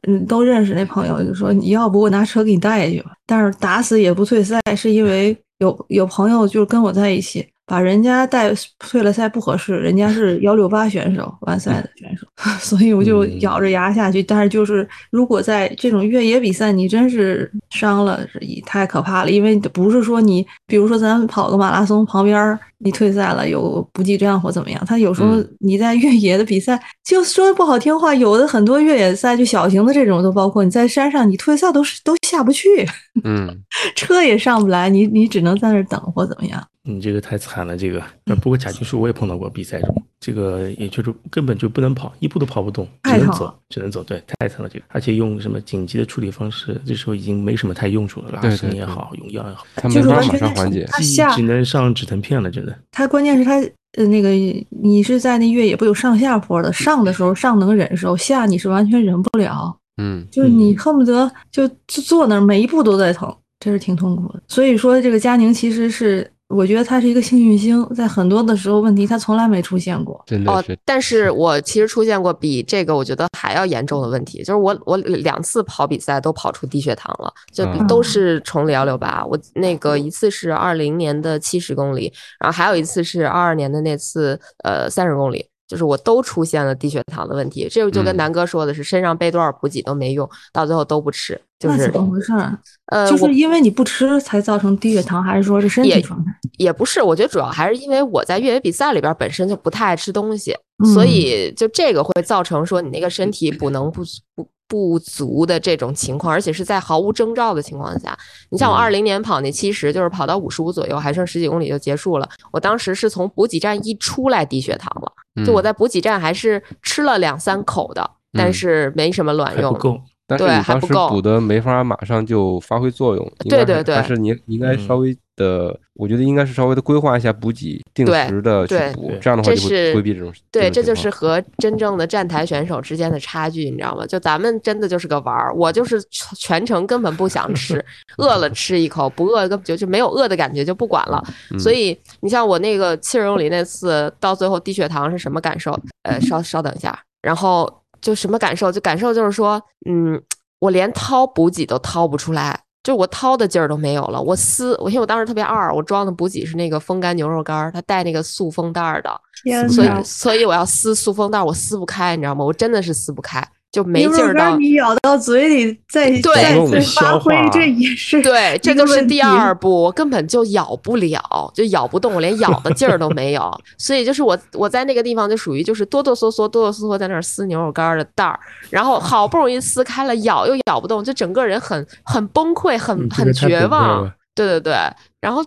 [0.09, 3.13] 嗯都认识那朋友，就说你要不我拿车给你带去吧。
[3.27, 12.27] 但是打死也不退赛，是因为有有朋友就跟我在一起，把人家带退了赛不合适，人家是幺六八选手完赛的选手，
[12.61, 14.23] 所以我就嗯咬着牙下去。
[14.23, 32.87] 但是就是如果在这种越野比赛，你真是伤了，是太可怕了，因为不是说你，比如说咱跑个马拉松旁边儿你退赛了有补给站或怎么样，他有时候嗯你在越野的比赛，就说不好听话，有的很多越野赛就小型的这种都包括你在山上，你退赛都是都下不去，
[33.25, 33.49] 嗯，
[33.97, 36.63] 车也上不来，你你只能在那儿等或怎么样。
[36.85, 38.03] 你这个太惨了，这个。
[38.27, 44.85] 呃不过贾静书我也碰到过比赛中，这个也就是根本就不能跑，一步都跑不动，只能走太疼了，只能走，对，太疼了这个。
[44.89, 51.37] 而且用什么紧急的处理方式，这时候已经没什么太用处了，拉伸也好，用药也好，他就是没法马完全是上缓解。
[51.37, 52.77] 只能上止疼片了，真的。
[52.91, 53.61] 他关键是他
[53.97, 54.31] 呃那个
[54.71, 64.43] 你是在那越野不有上下坡的，上的时候上能忍受，下你是完全忍不了，嗯，就是你恨不得就就坐那儿每一步都在疼，这是挺痛苦的。
[64.49, 66.32] 所以说这个佳宁其实是。
[66.55, 70.15] 我觉得他是一个幸运星，在很多的时候问题他从来没出现过。
[70.17, 79.25] 哦真的是，，但是我其实出现过比这个我觉得还要严重的问题，就是我我两次跑比赛都跑出低血糖了，就嗯都是重力幺六八。
[79.25, 85.47] 我那个一次是二零年的七十公里，然后还有一次是二二年的那次呃三十公里。
[85.73, 92.59] 就是我都出现了低血糖的问题，这就跟嗯南哥说的是，身上备多少补给都没用，到最后都不吃，就是怎么回事儿？
[92.89, 96.31] 呃，就是因为你不吃才造成低血糖，还是说是身体也状态？
[96.59, 100.55] 也不是，我觉得主要还是因为我在越野比赛里边本身就不太爱吃东西，
[100.85, 104.03] 嗯所以就这个会造成说你那个身体补能不
[104.37, 108.17] 不不足的这种情况，而且是在毫无征兆的情况下。
[108.51, 112.29] 你像我嗯二零年跑那七十，就是跑到五十五左右，还剩十几公里就结束了。
[112.53, 119.73] 我当时是从补给站一出来低血糖了，就我嗯，在补给站还是吃了两三口的，但嗯是没什么卵用。
[119.73, 120.01] 不够。
[120.29, 134.07] 对但是你当时补的没法马上就发挥作用，对对对但是你你应该稍微的，我觉得应该是稍微的规划一下补给，定时的去补，这样的话就这是会规避这种对，这就是和真正的站台选手之间的差距，你知道吗？
[134.07, 137.85] 就咱们真的就是个玩儿，我就是全全程根本不想吃，
[138.19, 141.23] 饿了吃一口，不饿根本就就没有饿的感觉，就不管了。
[141.51, 145.79] 嗯 所以你像我那个七十公里那次，到最后低血糖是什么感受？
[146.05, 148.71] 呃，稍稍等一下，然后就什么感受？
[148.71, 150.21] 就感受就是说，嗯，
[150.61, 152.62] 我连掏补给都掏不出来。
[152.83, 159.21] 就我掏的劲儿都没有了，我撕，我因为我当时特别二，我装的补给是那个风干牛肉干儿，它带那个塑封袋儿的，
[159.69, 160.05] 所以！
[160.05, 162.45] 所以我要撕塑封袋儿，我撕不开，你知道吗？
[162.45, 163.41] 我真的是撕不开，
[163.73, 164.57] 就没劲儿到。
[164.57, 173.51] 你咬到嘴里再对再次发消化，挥这也 是对，这就是第二步，我根本就咬不了，就咬不动，我连咬的劲儿都没有。
[173.79, 184.13] 所以就是我我在那个地方就属于就是哆哆嗦嗦、哆哆嗦嗦在那儿撕牛肉干儿的袋儿，然后好不容易撕开了，咬又咬不动，就整个人很很崩溃，很很绝望了。
[184.35, 184.73] 对对对，
[185.21, 185.45] 然后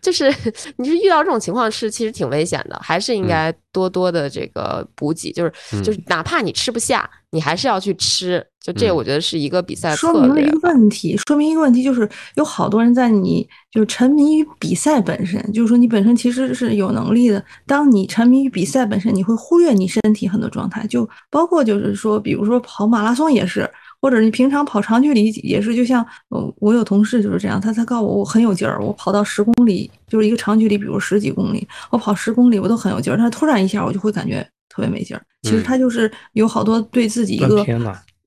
[0.00, 0.32] 就是
[0.76, 8.44] 你是遇到这种情况是其实挺危险的，还是应嗯该多多的这个补给，就是就是哪怕你吃不下，你还是要去吃。
[8.60, 10.68] 就这，嗯我觉得是一个比赛说策略明了一个。
[10.68, 17.42] 问题，说明一个问题就是有好多人在你就是沉迷于比赛本身，就是说你本身其实是有能力的。
[17.66, 23.70] 当你沉迷于比赛本身，你会忽略你身体很多状态，就包括就是说，比如说跑马拉松也是。
[24.00, 35.22] 或者你平常跑长距离也是，就像呃，我有同事就是这样，他他告诉我我很有劲儿，我跑到十公里就是一个长距离，比如十几公里，我跑十公里我都很有劲儿，但是突然一下我就会感觉特别没劲儿。
[35.42, 37.64] 其实嗯他就是有好多对自己一个。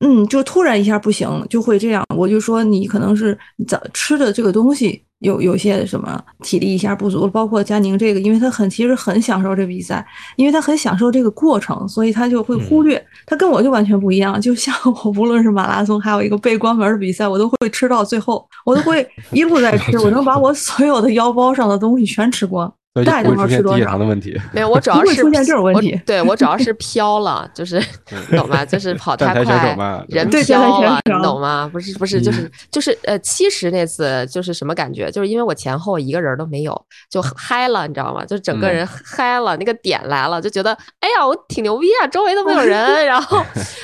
[0.02, 2.04] 嗯，就突然一下不行，就会这样。
[2.18, 3.38] 我就说你可能是
[3.68, 10.04] 早吃的这个东西有有些什么体力一下不足，包括佳宁这个，因为他很其实很享受这比赛，
[10.36, 13.04] 因为他很享受这个过程，所以他就会忽略。
[13.28, 22.74] 他跟我就完全不一样，就像我无论是马拉松，还有一个被关门的比赛，我都会吃到最后，我都会一路在 吃，我能把我所有的腰包上的东西全吃光。
[22.94, 24.38] 所以就带不会出现低血糖的问题。
[24.52, 27.82] 没有，我主要 是出现这种问我题对我主要是飘了，就是
[28.36, 28.66] 懂吗？
[28.66, 31.70] 就是跑太快嘛，人飘了，你懂吗？
[31.72, 35.10] 不是不是，就是就是呃，七十那次就是什么感觉？
[35.10, 38.26] 就是因为我前后一个人都没有，就嗨了，你知道吗？
[38.26, 43.38] 就整个嗯人嗨了，那个点来了，就觉得哎呀，我挺牛逼啊，周围都没有人， 然后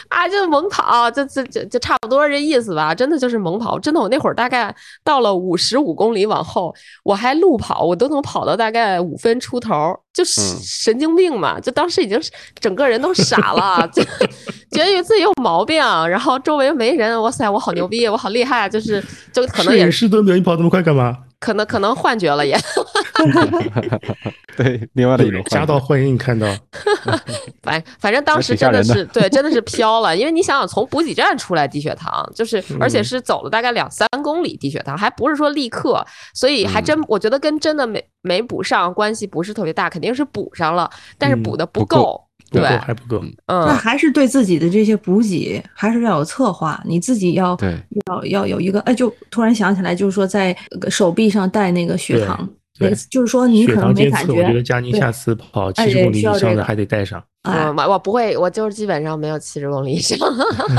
[0.10, 2.94] 啊就猛跑，就就就就差不多这意思吧。
[2.94, 9.98] 真的就是猛跑，真的我那会儿大概到了五十五公里往后，我还路跑，我都能跑到大概五分出头。
[10.14, 14.02] 就是嗯神经病嘛，就当时已经是整个人都傻了，就
[14.72, 21.16] 觉得自己有毛病，然后周围没人，哇塞，我好牛逼，我好厉害，就是就可能也是是吨的，你跑这么快干嘛？
[21.40, 22.58] 可能可能幻觉了也，
[24.58, 26.48] 对，另外的一种夹道欢迎看到，
[27.62, 43.22] 反反正当时真的是对，真的是飘了，因为你想想从补给站出来低血糖，就是而且是走了大概两三公里低血糖，还不是说立刻，所以还真我觉得跟真的没没补上关系不是特别大，肯定是补上了，但是嗯补的不够够，不够对，还不够。
[43.24, 43.34] 嗯。
[43.48, 47.78] 那嗯，还是对自己的这些补给还是要有策划，你自己要对。
[48.08, 50.56] 要要有一个，哎，就突然想起来，就是说在
[50.90, 52.48] 手臂上带那个血糖，那
[52.80, 57.20] 对个就是说你血可能糖监测，我没感觉觉得佳宁下次跑哎七十公里以上的还得带上。
[57.44, 60.18] 啊嗯，，我我不会，我就是基本上没有七十公里以上。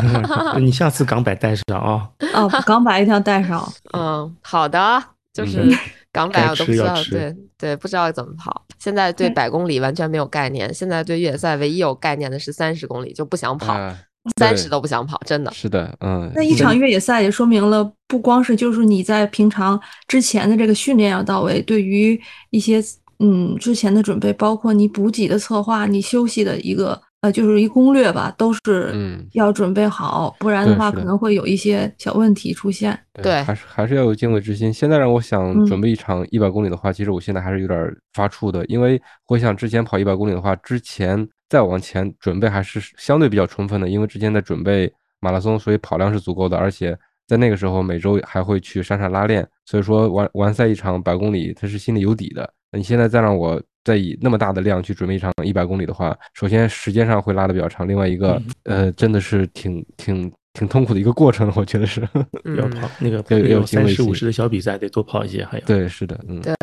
[0.60, 2.08] 你下次港百带上啊。
[2.34, 3.66] 哦，港百一定要带上。
[3.96, 5.74] 嗯，好的，就是嗯
[6.12, 8.64] 港百我都不知道，对对，不知道怎么跑。
[8.78, 13.98] 现在对嗯百公里完全没有概念，现在对越野赛唯一有概念的是三十公里，就不想跑，啊
[14.36, 15.50] 三对十都不想跑，真的。
[15.52, 22.20] 是的，嗯，那一场越野赛也说明了，不光是就是你在平常之前的这个训练要到位，对于
[22.50, 22.82] 一些
[23.20, 32.98] 嗯之前的准备，包括你补给的策划，你休息的一个呃就是一攻略吧，都是嗯要准备好，不然的话可能会有一些小问题出现。
[33.20, 34.72] 对还是还是要有敬畏之心。
[34.72, 46.96] 现在让我想嗯准备一场一百公里的话，其实我现在还是有点儿发怵的，因为回想之前跑一百公里的话，之前再往前准备还是相对比较充分的，因为之前在准备马拉松，所以跑量是足够的，而且
[47.26, 52.52] 在那个时候每周还会去山上拉练，所以说完完赛一场百公里，他是心里有底的。
[52.72, 62.00] 你现在再让我再以那么大的量去准备一场一百公里的话，首先时间上会拉的比较长，另外一个呃真的是挺挺挺痛苦的一个过程，我觉得是。
[62.56, 65.64] 要嗯，跑那个要 要有三十五十的小比赛，得多跑一些，还有。
[65.64, 66.54] 对，是的，嗯，对，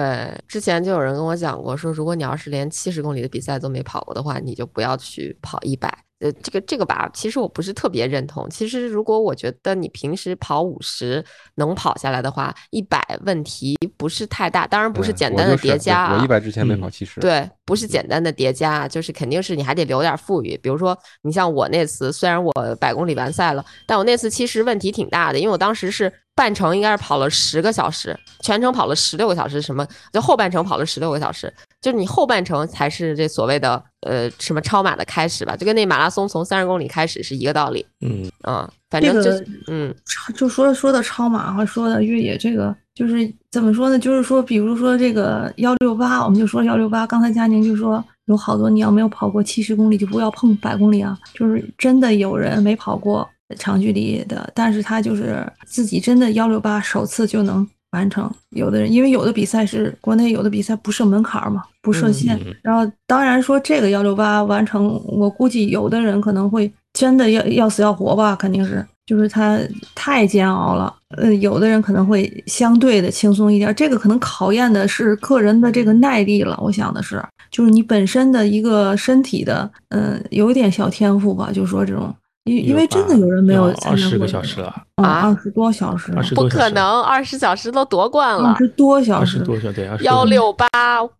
[0.48, 6.05] 之前就有人跟我讲过，说如果你要是连七十公里的比赛都没跑过的话，你就不要去跑一百。
[6.20, 8.50] 呃，这个这个吧，其实我不是特别认同。
[8.50, 11.24] 其实如果我觉得你平时跑五十
[11.56, 16.18] 能跑下来的话，一百问题不是太大，当然不是嗯简单的叠加啊。
[16.18, 20.58] 我一百之前没嗯跑七十，对，不是简单的叠加，就是肯定是你还得留点富裕。
[20.64, 31.54] 比如说，你像我那次，虽然我百公里完赛了，但我那次其实问题挺大的，因为我当时是半程应该是跑了十个小时，全程跑了十六个小时，什么就后半程跑了十六个小时，
[31.86, 37.86] 就是你后半程才是这所谓的呃什么超马的开始吧，就跟那马拉松从三十公里开始是一个道理。
[38.02, 44.00] 嗯，嗯，反正就是嗯超就说说到超马和说到越野，这个就是怎么说呢？
[44.00, 47.06] 就是说，比如说这个幺六八，我们就说幺六八。
[47.06, 51.16] 刚才佳宁就说有好多你要没有跑过七十公里，就不要碰百公里啊。
[51.36, 58.30] 就是真的有人没跑过长距离的，但是他就是自己真的幺六八首次就能完成。
[58.50, 62.38] 有的人因为有的比赛是国内有的比赛不设门槛儿嘛，不设限。
[62.38, 69.58] 嗯然后当然说这个幺六八完成，我估计有的人可能会真的要要死要活吧，肯定是，就是他
[69.94, 70.94] 太煎熬了。
[71.18, 76.60] 呃，有的人可能会相对的轻松一点，这个可能考验的是个人的这个耐力了。
[76.62, 82.14] 我想的是，就是你本身的一个身体的，嗯、有一点小天赋吧，就说这种。
[82.46, 88.56] 因因为真的有人没有参二十个小时了，啊，啊二十多小时，不可能，二十小时都夺冠了二。
[88.58, 90.68] 十多小时二十，多小对，二十幺六八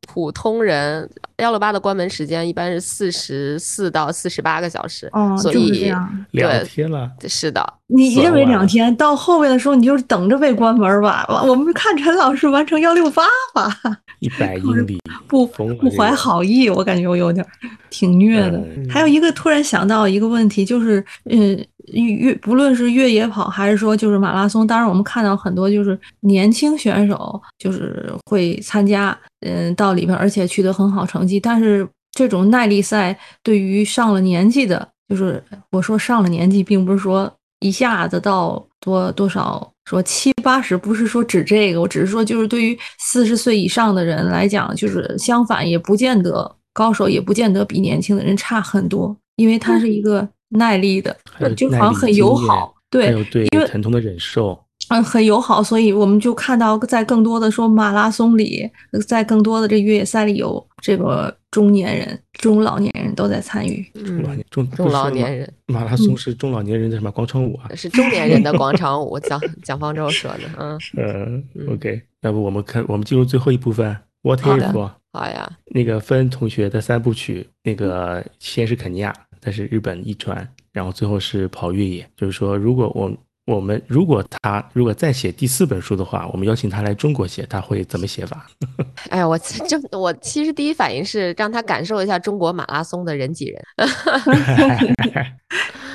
[0.08, 1.10] 普通人
[1.40, 5.92] 幺六八的关门时间一般是四十四到四十八个小时，哦，所以。
[6.32, 11.26] 两对天了，是的，你认为两天，到后面的时候你就是等着被关门吧。
[11.28, 13.24] 我我们看陈老师完成幺六八
[13.54, 13.78] 吧，
[14.20, 14.98] 一百 英里，
[15.28, 17.46] 不不怀好意，我感觉我有点
[17.90, 18.58] 挺虐的。
[18.58, 39.72] 嗯还有一个突然想到一个问题，就是嗯，越不论是越野跑还是说就是马拉松，当然我们看到很多就是年轻选手就是会参加，嗯，到里边而且取得很好成绩，但是这种耐力赛对于上了年纪的，就是我说上了年纪，并不是说一下子到多多少。
[39.88, 51.16] 说七八十不是说指这个，我只是说就是对于四十岁以上的人来讲，就是相反也不见得高手也不见得比年轻的人差很多，因为他是一个耐力的，
[51.56, 54.58] 就好像很友好，对还，有对因为疼痛的忍受，
[54.90, 58.70] 嗯，很友好，所以我们就看到在更多的说马拉松里，
[59.08, 63.84] 在更多的这越野赛里有这个中年人、中老年人都在参与。
[63.94, 67.70] 中老嗯，年中中老年人马拉松是中老年人的什么广场舞啊？
[67.76, 74.92] 是中年人的广场舞， 蒋蒋方舟说的，嗯，嗯嗯，OK，要不我们看，我们进入最后一部分，What 好的 if？
[75.12, 79.14] 好呀，那个分同学的三部曲，那个先是肯尼亚，
[79.46, 82.10] 再是日本一传，然后最后是跑越野。
[82.18, 83.16] 就是说，如果我
[83.46, 88.48] 我们如果他如果再写第四本书的话，我们邀请他来中国写，他会怎么写法？
[89.12, 93.54] 哎呀，我这我其实第一反应是让他感受一下中国马拉松的人挤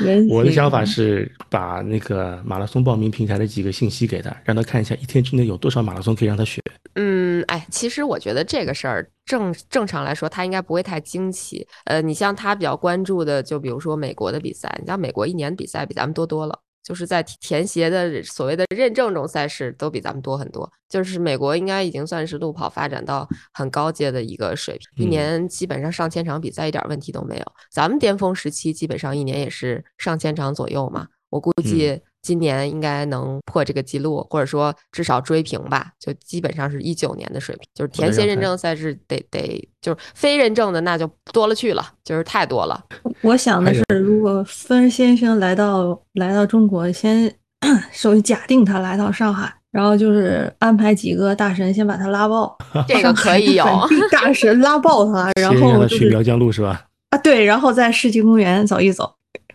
[0.00, 6.62] 人， 我的想法是把那个马拉松报名平台的几个信息给他，让他看一下一天之内有多少马拉松可以让他学。
[6.94, 7.29] 嗯，
[7.60, 11.66] 哎，其实我觉得这个事儿正正常来说，他应该不会太惊奇。
[11.84, 16.58] 呃，你像他比较关注的，就比如说美国的比赛，你像美国一年比赛比咱们多多了。
[16.82, 27.44] 就是在田田协的所谓的认证中赛事都比咱们多很多，就是美国应该已经算是路跑发展到很高阶的一个水平，一嗯年基本上上千场比赛一点问题都没有。
[27.70, 37.64] 咱们巅峰时期基本上一年也是上千场左右嘛，我估计今年应该能破这个记录，或者说至少追平吧，就基本上是一九年的水平。
[37.74, 42.82] 就是田协认证赛事得得就是非认证的那就多了去了，就是太多了。
[43.22, 47.32] 我想的是，如果芬先生来到来到中国，先
[47.92, 52.56] 首先假定他来到上海，然后就是安排几个大神先把他拉爆，
[52.86, 53.64] 这个可以有。
[54.10, 56.86] 大神拉爆他， 然后就是他去苗江路是吧？
[57.10, 59.12] 啊对，然后在世纪公园走一走，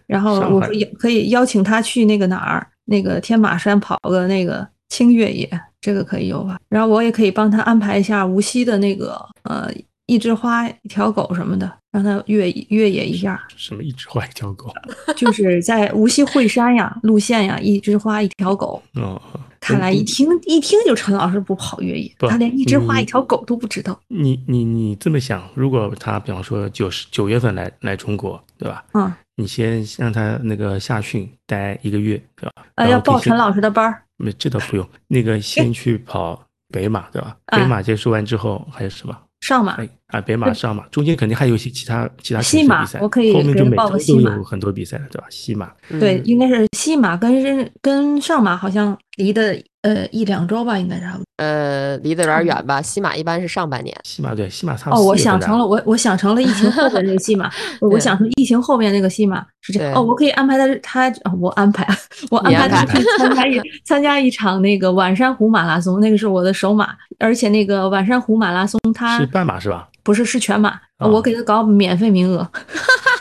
[0.07, 5.49] 然后我说也可以邀请他去那个哪儿，那个天马山跑个那个轻越野，
[5.81, 6.57] 这个可以有吧？
[6.69, 9.71] 然后我也可以帮他安排一下无锡的那个呃
[10.05, 13.41] 一枝花一条狗什么的，让他越越野一下。
[13.55, 14.71] 什么一枝花一条狗？
[15.15, 18.81] 就是在无锡惠山呀路线呀，一枝花一条狗。
[18.93, 19.19] 哦，
[19.59, 23.99] 看来一听一听就陈老师不跑越野，他连一枝花一条狗都不知道。
[24.09, 28.85] 你你你这么想，如果他比方说九十九月份来来中国，对吧？
[28.93, 32.65] 嗯，你先让他那个夏训待一个月，对吧？
[32.75, 34.01] 呃，要报陈老师的班儿。
[34.17, 37.35] 没这倒不用，那个先去跑北马，对吧？
[37.47, 39.17] 啊北马结束完之后还有什么？
[39.41, 45.25] 上马哎啊，北马、上马，中间肯定还有一些其他其他西马我可以后面就每周都报个西马有很多比赛了，对吧？
[45.29, 51.03] 西马，对，嗯应该是西马跟跟上马好像离的呃一两周吧，应该是。
[51.37, 52.81] 呃，离得有点远吧。
[52.81, 53.93] 西马一般是上半年。
[54.05, 57.51] 西马对西马差不哦，我多四月份的想成了，我我想成了疫情后的那个西马，
[57.81, 59.93] 我想成疫情后面那个西马是这样。
[59.95, 61.85] 哦，我可以安排他，他哦我安排，
[62.31, 69.89] 我安排他去参加一参加一场那个晚山湖马拉松，那个是我的首马，而且那个晚山湖马拉松它是半马是吧？
[70.05, 72.47] 不是是全马，哦我给他搞免费名额。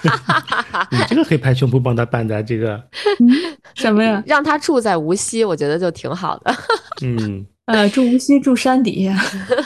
[0.93, 2.81] 你这个可以拍胸脯帮他办的这个，
[3.75, 4.23] 什么呀？
[4.29, 6.55] 让他住在无锡，我觉得就挺好的。
[7.03, 9.13] 嗯， 呃，住无锡住山底下，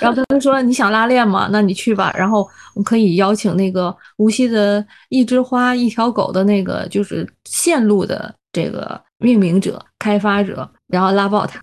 [0.00, 1.48] 然后跟他说你想拉练吗？
[1.50, 2.14] 那你去吧。
[2.16, 11.60] 然后我可以邀请那个无锡的一枝花一条狗的那个就是线路的这个命名者、开发者，然后拉爆他。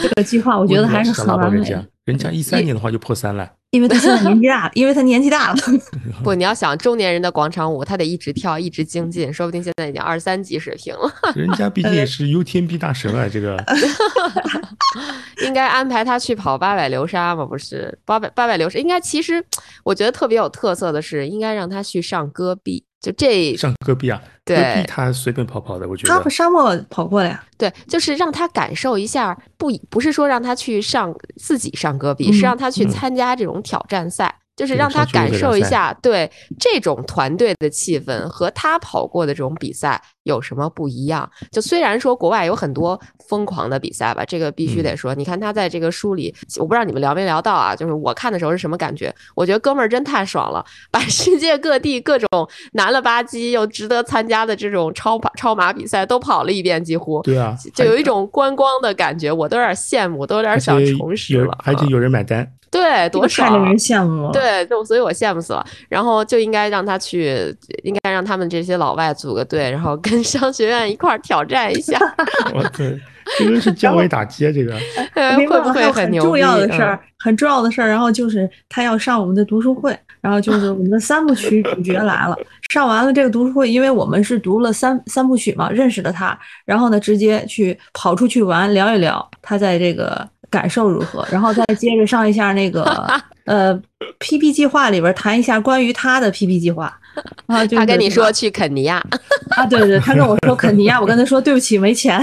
[0.00, 5.56] 这个计划我觉得还是很完美，，人家一三年的话就破三了，因为他现在年纪大了， 因为他年纪大了。
[6.22, 11.12] 不，你要想中年人的广场舞，他得一直跳，一直精进，说不定现在已经二三级水平了。
[11.34, 13.56] 人家毕竟也是 UTMB 大神啊，这个
[15.44, 17.44] 应该安排他去跑八百流沙嘛？
[17.44, 19.44] 不是，八百八百流沙应该其实
[19.82, 22.84] 我觉得特别有特色的是，应该让他去上戈壁。
[23.04, 34.34] 就这上戈壁啊，戈对壁他随便跑跑的，我觉他得他沙漠跑过了呀，对，就是让他感受一下，不不是说让他去上自己上戈壁，嗯是让他去嗯参加这种挑战赛。
[34.56, 36.30] 就是让他感受一下对
[36.60, 41.30] 这种团队的气氛和他跑过的这种比赛有什么不一样。
[41.50, 45.14] 就虽然说国外有很多疯狂的比赛吧，这个必须嗯得说。
[45.14, 47.74] 你看他在这个书里，我不知道你们聊没聊到啊？
[47.74, 49.14] 就是我看的时候是什么感觉？
[49.34, 52.28] 我觉得哥们儿真太爽了，把 世界各地各种
[52.72, 57.22] 难了吧唧又值得参加的这种超跑超马比赛都跑了一遍，几乎。
[57.22, 61.44] 对啊，就有一种观光的感觉，我都有点羡慕，都有点想重拾了。
[61.44, 63.50] 有而且啊有人买单，对，多爽！
[63.50, 65.64] 太令人羡慕了。，对，就所以我羡慕死了。
[65.88, 71.98] 然后就应该让他去，应该让他们这些老外组个队，然后跟商学院一块儿挑战一下，
[72.54, 72.98] 我对，
[73.38, 74.76] 这 个是降维打击啊，这个
[75.14, 76.28] 呃会不还有很会牛逼？
[76.28, 82.36] 重要的事嗯儿，很重要的事儿，然后就是他要上我们的读书会，然后就是我们的三部曲主角来了。
[82.70, 92.84] 上完了这个读书会，因为我们是读了三三部曲嘛，认识了他，然后呢，直接去跑出去玩，聊一聊他在这个感受如何，然后再接着上一下那个
[93.44, 93.74] 呃
[94.18, 96.98] PP 计划里边谈一下关于他的 PP 计划。
[97.46, 98.96] 啊就是他跟你说去肯尼亚，
[99.56, 102.20] 啊，对对对，他跟我说肯尼亚，我跟他说对不起，没钱，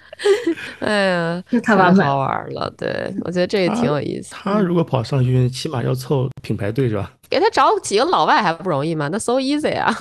[0.80, 2.26] 哎呀，这太完美好了。
[2.26, 2.72] 玩了。
[2.78, 4.34] 对，我觉得这也挺有意思。
[4.34, 7.12] 他如果跑上去，起码要凑品牌队是吧？
[7.28, 9.08] 给他找几个老外还不容易吗？
[9.12, 9.94] 那 so easy 啊！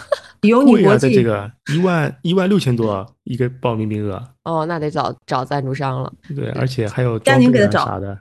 [0.43, 6.11] 有你贵啊，在国际这个一万一万六千多一个报名名额，哦，那得找找赞助商了。
[6.33, 8.17] 对，而且还有赶紧给他找啊啥的。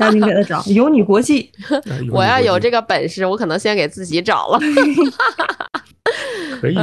[0.00, 1.52] 赶紧给他找有你国际。
[1.68, 1.80] 呃
[2.10, 4.58] 我要有这个个本事，我可能先给自己找了。
[6.60, 6.74] 可以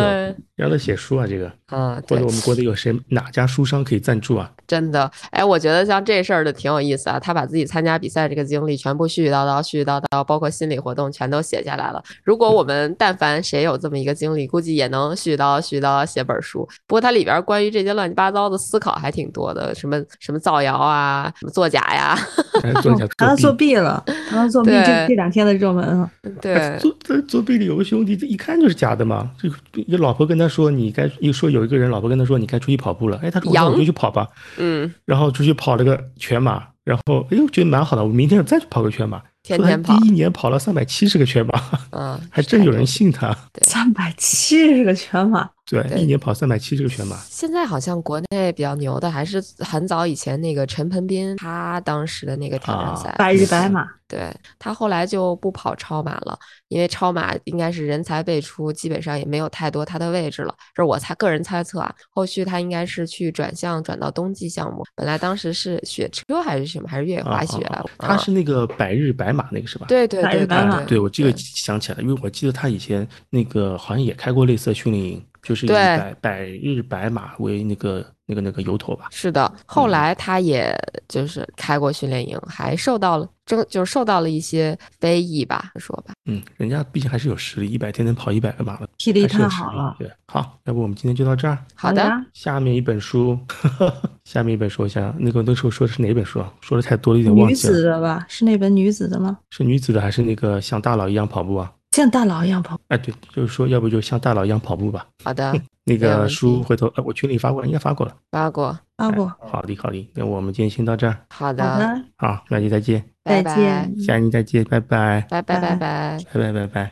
[0.55, 4.51] 让他写书啊，这个啊，或者我，们国内有谁哪家书商可以赞助啊？
[4.65, 7.20] 真的，哎，我觉得像这事儿的挺有意思啊。
[7.20, 12.03] 他把自己参加比赛这个经历全部絮絮叨叨、絮絮叨叨，包括心理活动全都写下来了。
[12.24, 16.68] 如果我们但凡谁有这么一个经历，估计也能絮絮叨叨、絮絮叨叨写本书。
[16.88, 22.18] 不过它里边关于这些乱七八糟的思考还挺多的，什么什么造谣啊，什么作假呀，
[22.63, 23.76] 还做一下谈到作弊。
[23.76, 26.09] 了，谈到作弊，对这这两天的热门啊，
[26.41, 26.80] 对，
[27.28, 29.31] 作弊里有个兄弟，这一看就是假的嘛。
[29.41, 33.17] 这个老婆跟他说，你该一说有一个人老婆跟他说，你该出去跑步了。
[33.23, 34.27] 哎，他说我就去跑吧。
[34.57, 39.21] 嗯，然后出去跑了个全马，然后哎呦觉得蛮好的，我明天再去跑个全马。
[39.43, 41.53] 天天跑第一年跑了三百七十个全马，
[41.91, 43.33] 嗯， 还真有人信他。
[43.61, 45.99] 三百七十个全马，对，对。
[45.99, 56.38] 一年跑三百七十个全马，现在好像国内比较牛的还是很早以前那个陈鹏斌，他当时的那个挑战啊赛，百日白马，对他后来就不跑超马了，
[56.70, 61.93] 因为超马应该是人才辈出，基本上也没有太多他的位置了，这是我猜个人猜测啊。
[62.09, 67.76] 后续他应该是去转向转到冬季项目，本来当时是雪车还是什么，还是越野滑雪啊。
[67.76, 69.86] 啊啊啊他是那个百日白马那个是吧？
[69.89, 70.78] 对对对百日白马。
[70.78, 79.07] 对对，我这个想起来了，因为我记得他以前那个好像也开过类似的训练营，就是以对百百日白马为那个那个那个由头吧。
[79.11, 80.75] 是的，后嗯来他也
[81.07, 86.13] 就是开过训练营，还受到了争，就是受到了一些非议吧，说吧。
[86.25, 89.95] 嗯，人家毕竟还是有实力，一百天能跑一百个马了，体力太好了。
[89.97, 91.57] 对，好，要不我们今天就到这儿。
[91.73, 93.39] 好的，下面一本书，
[94.25, 96.51] 下面一本书一下，那个那时候说的是哪本书啊？
[96.59, 97.73] 说的太多了，有点忘女记了。
[97.73, 98.25] 女子的吧？
[98.27, 99.37] 是那本女子的吗？
[99.51, 101.71] 是女子的还是那个像大佬一样跑步啊？
[101.97, 102.79] 像大佬一样跑。
[102.89, 105.07] 哎，对，就是说，要不就像大佬一样跑步吧。
[105.25, 105.51] 好的，
[105.83, 108.15] 那个书回头，哎，我群里发过了，应该发过了。
[108.31, 113.99] 发过，发过，好的，好的，那我们今天先到这儿，好的，好的，好，下期再见，拜再见。
[113.99, 116.17] 下期再见，拜拜，拜拜拜拜拜。
[116.31, 116.91] 拜拜拜拜。